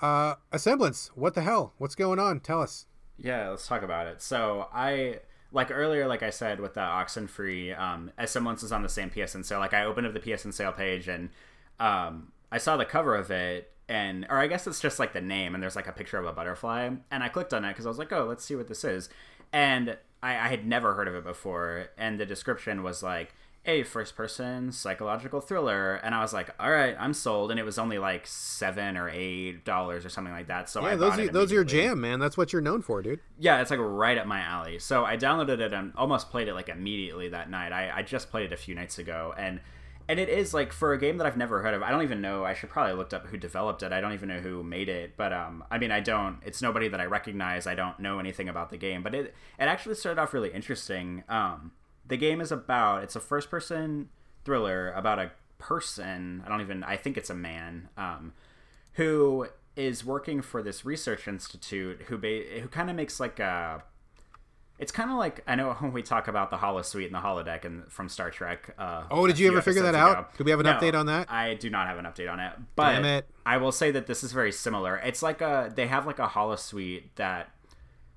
[0.00, 1.72] uh, Asemblance, what the hell?
[1.78, 2.40] What's going on?
[2.40, 2.86] Tell us.
[3.18, 4.20] Yeah, let's talk about it.
[4.20, 5.20] So, I
[5.52, 9.44] like earlier, like I said, with the Oxenfree, um, Asemblance is on the same PSN
[9.44, 9.58] sale.
[9.58, 11.30] Like I opened up the PSN sale page and
[11.80, 15.20] um, I saw the cover of it, and or I guess it's just like the
[15.20, 17.86] name, and there's like a picture of a butterfly, and I clicked on it because
[17.86, 19.08] I was like, oh, let's see what this is,
[19.52, 23.34] and I, I had never heard of it before, and the description was like
[23.66, 27.64] a first person psychological thriller and i was like all right i'm sold and it
[27.64, 31.18] was only like seven or eight dollars or something like that so yeah, I those
[31.18, 33.80] are, those are your jam man that's what you're known for dude yeah it's like
[33.80, 37.50] right up my alley so i downloaded it and almost played it like immediately that
[37.50, 39.60] night i, I just played it a few nights ago and
[40.08, 41.82] and it is like for a game that I've never heard of.
[41.82, 42.44] I don't even know.
[42.44, 43.92] I should probably looked up who developed it.
[43.92, 45.16] I don't even know who made it.
[45.16, 46.38] But um, I mean, I don't.
[46.44, 47.66] It's nobody that I recognize.
[47.66, 49.02] I don't know anything about the game.
[49.02, 51.24] But it it actually started off really interesting.
[51.28, 51.72] Um,
[52.06, 53.02] the game is about.
[53.02, 54.08] It's a first person
[54.44, 56.42] thriller about a person.
[56.44, 56.84] I don't even.
[56.84, 57.88] I think it's a man.
[57.96, 58.32] Um,
[58.94, 63.82] who is working for this research institute who ba- who kind of makes like a
[64.78, 67.64] it's kind of like I know when we talk about the holosuite and the holodeck
[67.64, 68.74] and from Star Trek.
[68.78, 69.98] Uh, oh, did you ever figure that ago.
[69.98, 70.36] out?
[70.36, 71.30] Do we have an no, update on that?
[71.30, 74.32] I do not have an update on it, but I will say that this is
[74.32, 74.96] very similar.
[74.98, 77.50] It's like a they have like a holosuite that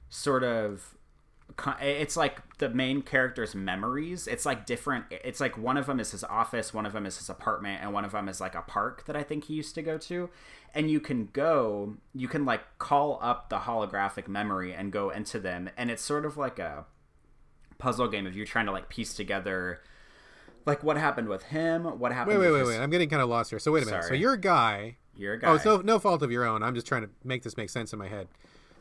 [0.09, 0.95] sort of
[1.82, 4.28] it's like the main character's memories.
[4.28, 5.05] It's like different.
[5.12, 7.93] It's like one of them is his office, one of them is his apartment, and
[7.93, 10.30] one of them is like a park that I think he used to go to.
[10.74, 15.39] And you can go, you can like call up the holographic memory and go into
[15.39, 16.86] them, and it's sort of like a
[17.78, 19.80] puzzle game of you're trying to like piece together
[20.66, 22.38] like what happened with him, what happened.
[22.38, 22.70] Wait, wait, wait, his...
[22.70, 22.80] wait!
[22.80, 23.60] I'm getting kind of lost here.
[23.60, 24.03] So wait a minute.
[24.03, 24.05] Sorry.
[24.05, 24.97] Oh, so you're a guy.
[25.16, 25.47] You're a guy.
[25.49, 26.64] Oh, it's no no fault of your own.
[26.64, 28.28] I'm just trying to make this make sense in my head.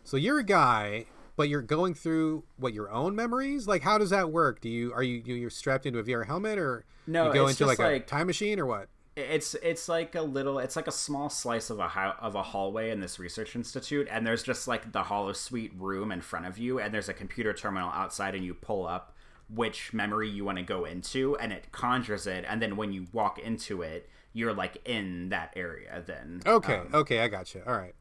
[0.05, 1.07] So you're a guy
[1.39, 3.67] but you're going through what your own memories?
[3.67, 4.61] Like how does that work?
[4.61, 7.65] Do you are you you're strapped into a vr helmet or no you go into
[7.65, 8.89] like, like, a time machine or what?
[9.17, 12.91] it's it's like a little it's like a small slice of a of a hallway
[12.91, 16.79] in this research institute and there's just like the holosuite room in front of you
[16.79, 19.17] and there's a computer terminal outside and you pull up
[19.53, 23.07] which memory you want to go into and it conjures it and then when you
[23.13, 26.41] walk into it you're like in that area then.
[26.47, 27.95] Okay um, okay i got you all right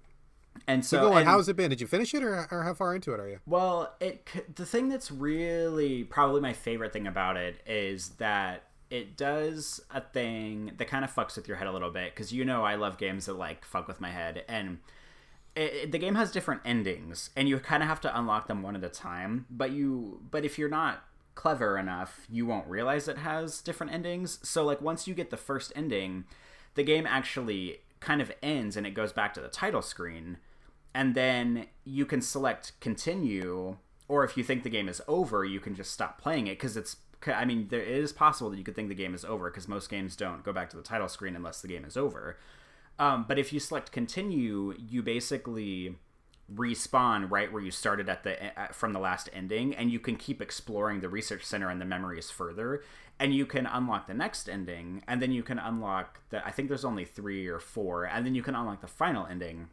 [0.67, 1.19] and so, so go on.
[1.19, 1.69] And, how's it been?
[1.69, 3.39] Did you finish it, or, or how far into it are you?
[3.45, 9.17] Well, it the thing that's really probably my favorite thing about it is that it
[9.17, 12.45] does a thing that kind of fucks with your head a little bit because you
[12.45, 14.79] know I love games that like fuck with my head and.
[15.55, 18.61] It, it, the game has different endings, and you kind of have to unlock them
[18.61, 19.47] one at a time.
[19.49, 21.03] But you, but if you're not
[21.33, 24.37] clever enough, you won't realize it has different endings.
[24.47, 26.25] So, like once you get the first ending,
[26.75, 30.37] the game actually kind of ends and it goes back to the title screen
[30.97, 33.77] and then you can select continue
[34.07, 36.75] or if you think the game is over you can just stop playing it because
[36.75, 39.67] it's i mean it is possible that you could think the game is over because
[39.67, 42.37] most games don't go back to the title screen unless the game is over.
[42.99, 45.95] Um, but if you select continue you basically
[46.51, 50.15] respawn right where you started at the at, from the last ending and you can
[50.15, 52.81] keep exploring the research center and the memories further
[53.19, 56.69] and you can unlock the next ending and then you can unlock the i think
[56.69, 59.67] there's only three or four and then you can unlock the final ending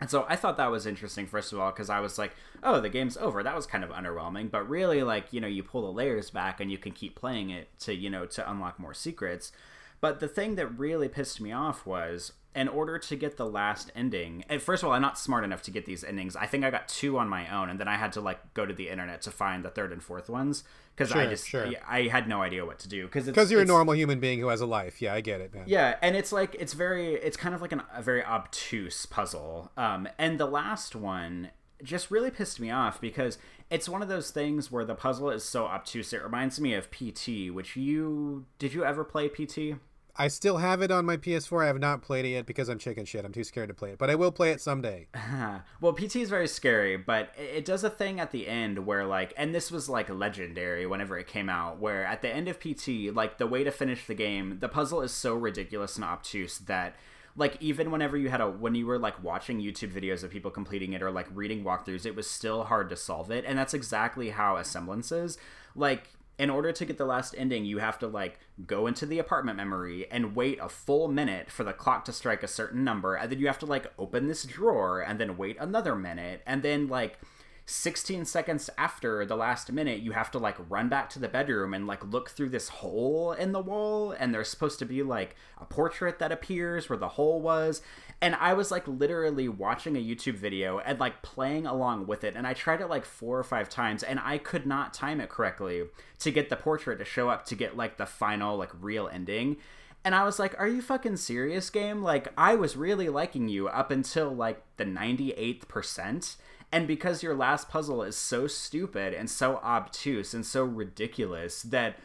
[0.00, 2.80] and so i thought that was interesting first of all because i was like oh
[2.80, 3.42] the game's over.
[3.42, 4.50] That was kind of underwhelming.
[4.50, 7.50] But really like you know you pull the layers back and you can keep playing
[7.50, 9.52] it to you know to unlock more secrets.
[10.00, 13.92] But the thing that really pissed me off was in order to get the last
[13.94, 16.34] ending and first of all i'm not smart enough to get these endings.
[16.34, 18.66] I think i got two on my own and then i had to like go
[18.66, 20.64] to the internet to find the third and fourth ones
[20.96, 21.68] because sure, i just sure.
[21.88, 24.48] i had no idea what to do because because you're a normal human being who
[24.48, 25.00] has a life.
[25.00, 25.64] Yeah i get it man.
[25.66, 29.70] Yeah and it's like it's very it's kind of like an, a very obtuse puzzle.
[29.76, 31.50] Um and the last one
[31.82, 33.38] just really pissed me off because
[33.70, 36.90] it's one of those things where the puzzle is so obtuse it reminds me of
[36.90, 39.76] pt which you did you ever play pt
[40.16, 41.64] I still have it on my PS4.
[41.64, 43.24] I have not played it yet because I'm chicken shit.
[43.24, 45.08] I'm too scared to play it, but I will play it someday.
[45.80, 49.32] well, PT is very scary, but it does a thing at the end where like,
[49.36, 53.14] and this was like legendary whenever it came out, where at the end of PT,
[53.14, 56.96] like the way to finish the game, the puzzle is so ridiculous and obtuse that
[57.36, 60.50] like even whenever you had a when you were like watching youtube videos of people
[60.50, 63.72] completing it or like reading walkthroughs it was still hard to solve it and that's
[63.72, 65.38] exactly how Asemblance is
[65.74, 66.08] like
[66.40, 69.58] in order to get the last ending, you have to like go into the apartment
[69.58, 73.30] memory and wait a full minute for the clock to strike a certain number, and
[73.30, 76.88] then you have to like open this drawer and then wait another minute, and then
[76.88, 77.18] like
[77.66, 81.74] 16 seconds after the last minute, you have to like run back to the bedroom
[81.74, 84.10] and like look through this hole in the wall.
[84.10, 87.82] And there's supposed to be like a portrait that appears where the hole was.
[88.22, 92.36] And I was like literally watching a YouTube video and like playing along with it.
[92.36, 95.30] And I tried it like four or five times and I could not time it
[95.30, 95.84] correctly
[96.18, 99.56] to get the portrait to show up to get like the final like real ending.
[100.04, 102.02] And I was like, are you fucking serious, game?
[102.02, 106.36] Like, I was really liking you up until like the 98th percent
[106.72, 111.96] and because your last puzzle is so stupid and so obtuse and so ridiculous that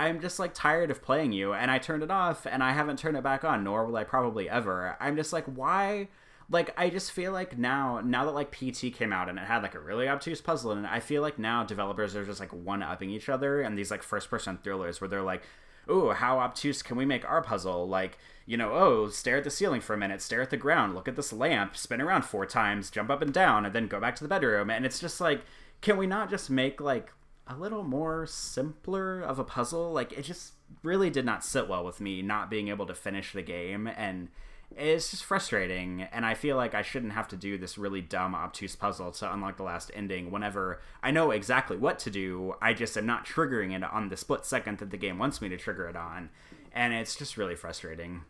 [0.00, 2.98] I'm just like tired of playing you and I turned it off and I haven't
[2.98, 4.96] turned it back on, nor will I probably ever.
[4.98, 6.08] I'm just like, why?
[6.48, 9.62] Like, I just feel like now, now that like PT came out and it had
[9.62, 12.82] like a really obtuse puzzle and I feel like now developers are just like one
[12.82, 15.42] upping each other and these like first person thrillers where they're like,
[15.90, 17.86] ooh, how obtuse can we make our puzzle?
[17.86, 20.94] Like, you know, oh, stare at the ceiling for a minute, stare at the ground,
[20.94, 24.00] look at this lamp, spin around four times, jump up and down, and then go
[24.00, 24.70] back to the bedroom.
[24.70, 25.42] And it's just like,
[25.82, 27.12] can we not just make like
[27.50, 29.92] a little more simpler of a puzzle?
[29.92, 33.32] Like, it just really did not sit well with me not being able to finish
[33.32, 33.86] the game.
[33.86, 34.28] And
[34.76, 38.34] it's just frustrating and i feel like i shouldn't have to do this really dumb
[38.34, 42.72] obtuse puzzle to unlock the last ending whenever i know exactly what to do i
[42.72, 45.56] just am not triggering it on the split second that the game wants me to
[45.56, 46.30] trigger it on
[46.72, 48.22] and it's just really frustrating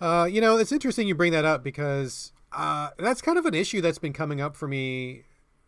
[0.00, 3.54] uh, you know it's interesting you bring that up because uh, that's kind of an
[3.54, 5.22] issue that's been coming up for me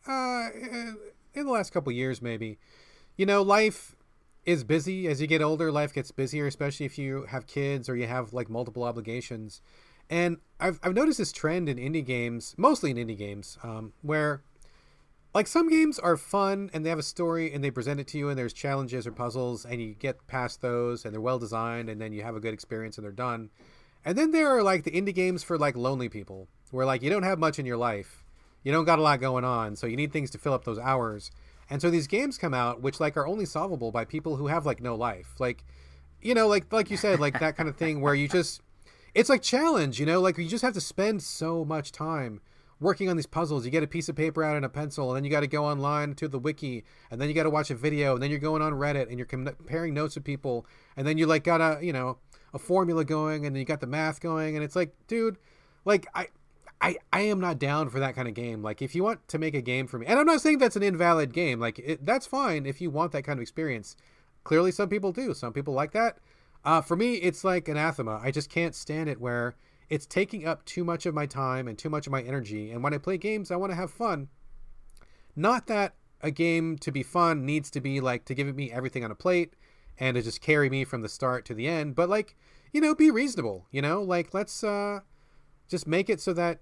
[0.06, 0.48] uh,
[1.34, 2.58] in the last couple years maybe.
[3.16, 3.96] You know life
[4.44, 5.08] is busy.
[5.08, 8.32] As you get older life gets busier especially if you have kids or you have
[8.32, 9.60] like multiple obligations.
[10.10, 14.42] And i've, I've noticed this trend in indie games mostly in indie games um, where
[15.34, 18.18] like some games are fun and they have a story and they present it to
[18.18, 21.88] you and there's challenges or puzzles and you get past those and they're well designed
[21.88, 23.50] and then you have a good experience and they're done.
[24.04, 27.10] And then there are like the indie games for like lonely people where like you
[27.10, 28.17] don't have much in your life
[28.62, 30.78] you don't got a lot going on so you need things to fill up those
[30.78, 31.30] hours
[31.70, 34.64] and so these games come out which like are only solvable by people who have
[34.66, 35.34] like no life.
[35.38, 35.64] Like
[36.20, 38.62] you know, like like you said, like that kind of thing where you just
[39.14, 42.40] it's like challenge, you know, like you just have to spend so much time
[42.80, 43.64] working on these puzzles.
[43.64, 45.46] You get a piece of paper out and a pencil, and then you got to
[45.46, 48.30] go online to the wiki, and then you got to watch a video, and then
[48.30, 51.60] you're going on Reddit and you're comparing notes with people, and then you like got
[51.60, 52.18] a you know
[52.54, 55.36] a formula going, and then you got the math going, and it's like, dude,
[55.84, 56.28] like I
[56.80, 58.62] I, I am not down for that kind of game.
[58.62, 60.76] Like, if you want to make a game for me, and I'm not saying that's
[60.76, 63.96] an invalid game, like, it, that's fine if you want that kind of experience.
[64.44, 65.34] Clearly, some people do.
[65.34, 66.18] Some people like that.
[66.64, 68.20] Uh, for me, it's like anathema.
[68.22, 69.56] I just can't stand it where
[69.88, 72.70] it's taking up too much of my time and too much of my energy.
[72.70, 74.28] And when I play games, I want to have fun.
[75.34, 79.04] Not that a game to be fun needs to be like to give me everything
[79.04, 79.54] on a plate
[79.98, 82.36] and to just carry me from the start to the end, but like,
[82.72, 84.02] you know, be reasonable, you know?
[84.02, 85.00] Like, let's, uh,
[85.68, 86.60] just make it so that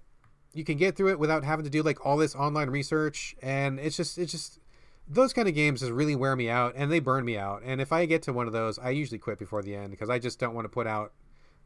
[0.57, 3.79] you can get through it without having to do like all this online research and
[3.79, 4.59] it's just it's just
[5.07, 7.79] those kind of games just really wear me out and they burn me out and
[7.79, 10.19] if i get to one of those i usually quit before the end because i
[10.19, 11.13] just don't want to put out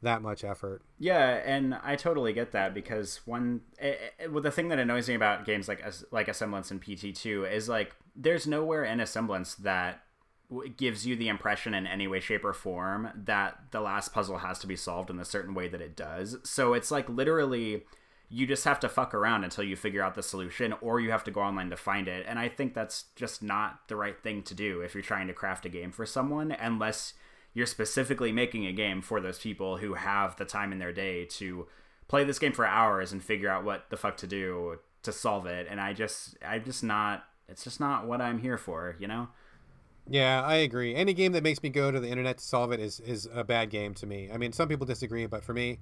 [0.04, 0.82] that much effort.
[0.98, 5.08] Yeah and i totally get that because one it, it, well, the thing that annoys
[5.08, 10.02] me about games like like Asemblance and pt2 is like there's nowhere in Asemblance that
[10.76, 14.60] gives you the impression in any way shape or form that the last puzzle has
[14.60, 16.38] to be solved in a certain way that it does.
[16.44, 17.84] So it's like literally
[18.34, 21.24] you just have to fuck around until you figure out the solution or you have
[21.26, 24.42] to go online to find it and i think that's just not the right thing
[24.42, 27.14] to do if you're trying to craft a game for someone unless
[27.54, 31.26] you're specifically making a game for those people who have the time in their day
[31.26, 31.68] to
[32.08, 35.46] play this game for hours and figure out what the fuck to do to solve
[35.46, 39.08] it and i just i'm just not it's just not what i'm here for you
[39.08, 39.28] know
[40.08, 40.96] yeah, I agree.
[40.96, 43.44] Any game that makes me go to the internet to solve it is is a
[43.44, 44.30] bad game to me.
[44.34, 45.78] I mean, some people disagree, but for me,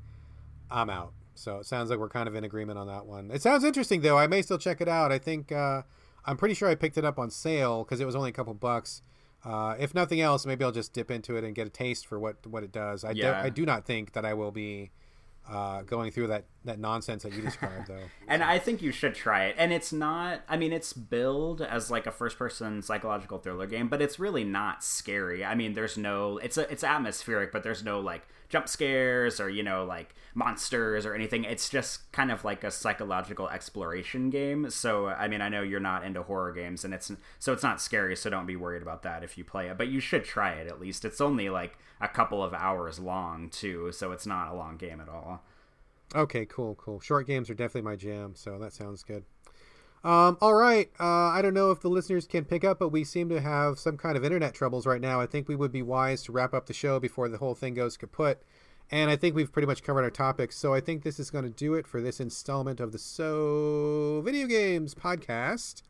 [0.70, 1.14] I'm out.
[1.39, 3.31] So it sounds like we're kind of in agreement on that one.
[3.31, 4.17] It sounds interesting though.
[4.17, 5.11] I may still check it out.
[5.11, 5.83] I think uh,
[6.25, 8.53] I'm pretty sure I picked it up on sale because it was only a couple
[8.53, 9.01] bucks.
[9.45, 12.19] Uh, if nothing else, maybe I'll just dip into it and get a taste for
[12.19, 13.03] what what it does.
[13.03, 13.41] I, yeah.
[13.41, 14.91] do, I do not think that I will be
[15.49, 18.03] uh, going through that that nonsense that you described though.
[18.27, 19.55] and I think you should try it.
[19.57, 20.41] And it's not.
[20.49, 24.43] I mean, it's billed as like a first person psychological thriller game, but it's really
[24.43, 25.45] not scary.
[25.45, 26.37] I mean, there's no.
[26.37, 31.06] It's a it's atmospheric, but there's no like jump scares or you know like monsters
[31.06, 31.43] or anything.
[31.43, 34.70] It's just kind of like a psychological exploration game.
[34.70, 37.82] So i mean i know you're not into horror games and it's so it's not
[37.82, 40.54] scary so don't be worried about that if you play it but you should try
[40.54, 41.06] it at least.
[41.06, 45.00] It's only like a couple of hours long too so it's not a long game
[45.00, 45.41] at all.
[46.16, 47.00] Okay cool cool.
[47.00, 49.24] Short games are definitely my jam so that sounds good
[50.04, 50.89] um, all right.
[51.00, 53.80] Uh, I don't know if the listeners can pick up, but we seem to have
[53.80, 55.20] some kind of internet troubles right now.
[55.20, 57.74] I think we would be wise to wrap up the show before the whole thing
[57.74, 58.41] goes kaput.
[58.91, 60.58] And I think we've pretty much covered our topics.
[60.58, 64.22] So I think this is going to do it for this installment of the So
[64.26, 65.84] Video Games podcast.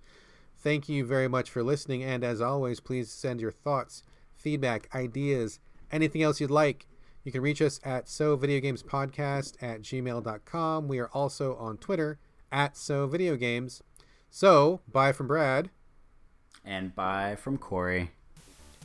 [0.58, 2.04] Thank you very much for listening.
[2.04, 4.04] And as always, please send your thoughts,
[4.36, 5.60] feedback, ideas,
[5.92, 6.88] anything else you'd like.
[7.24, 10.88] You can reach us at So Video Games Podcast at gmail.com.
[10.88, 12.18] We are also on Twitter
[12.52, 13.82] at So Video Games.
[14.30, 15.70] So, bye from Brad.
[16.64, 18.12] And bye from Corey.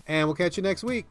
[0.07, 1.07] And we'll catch you next week.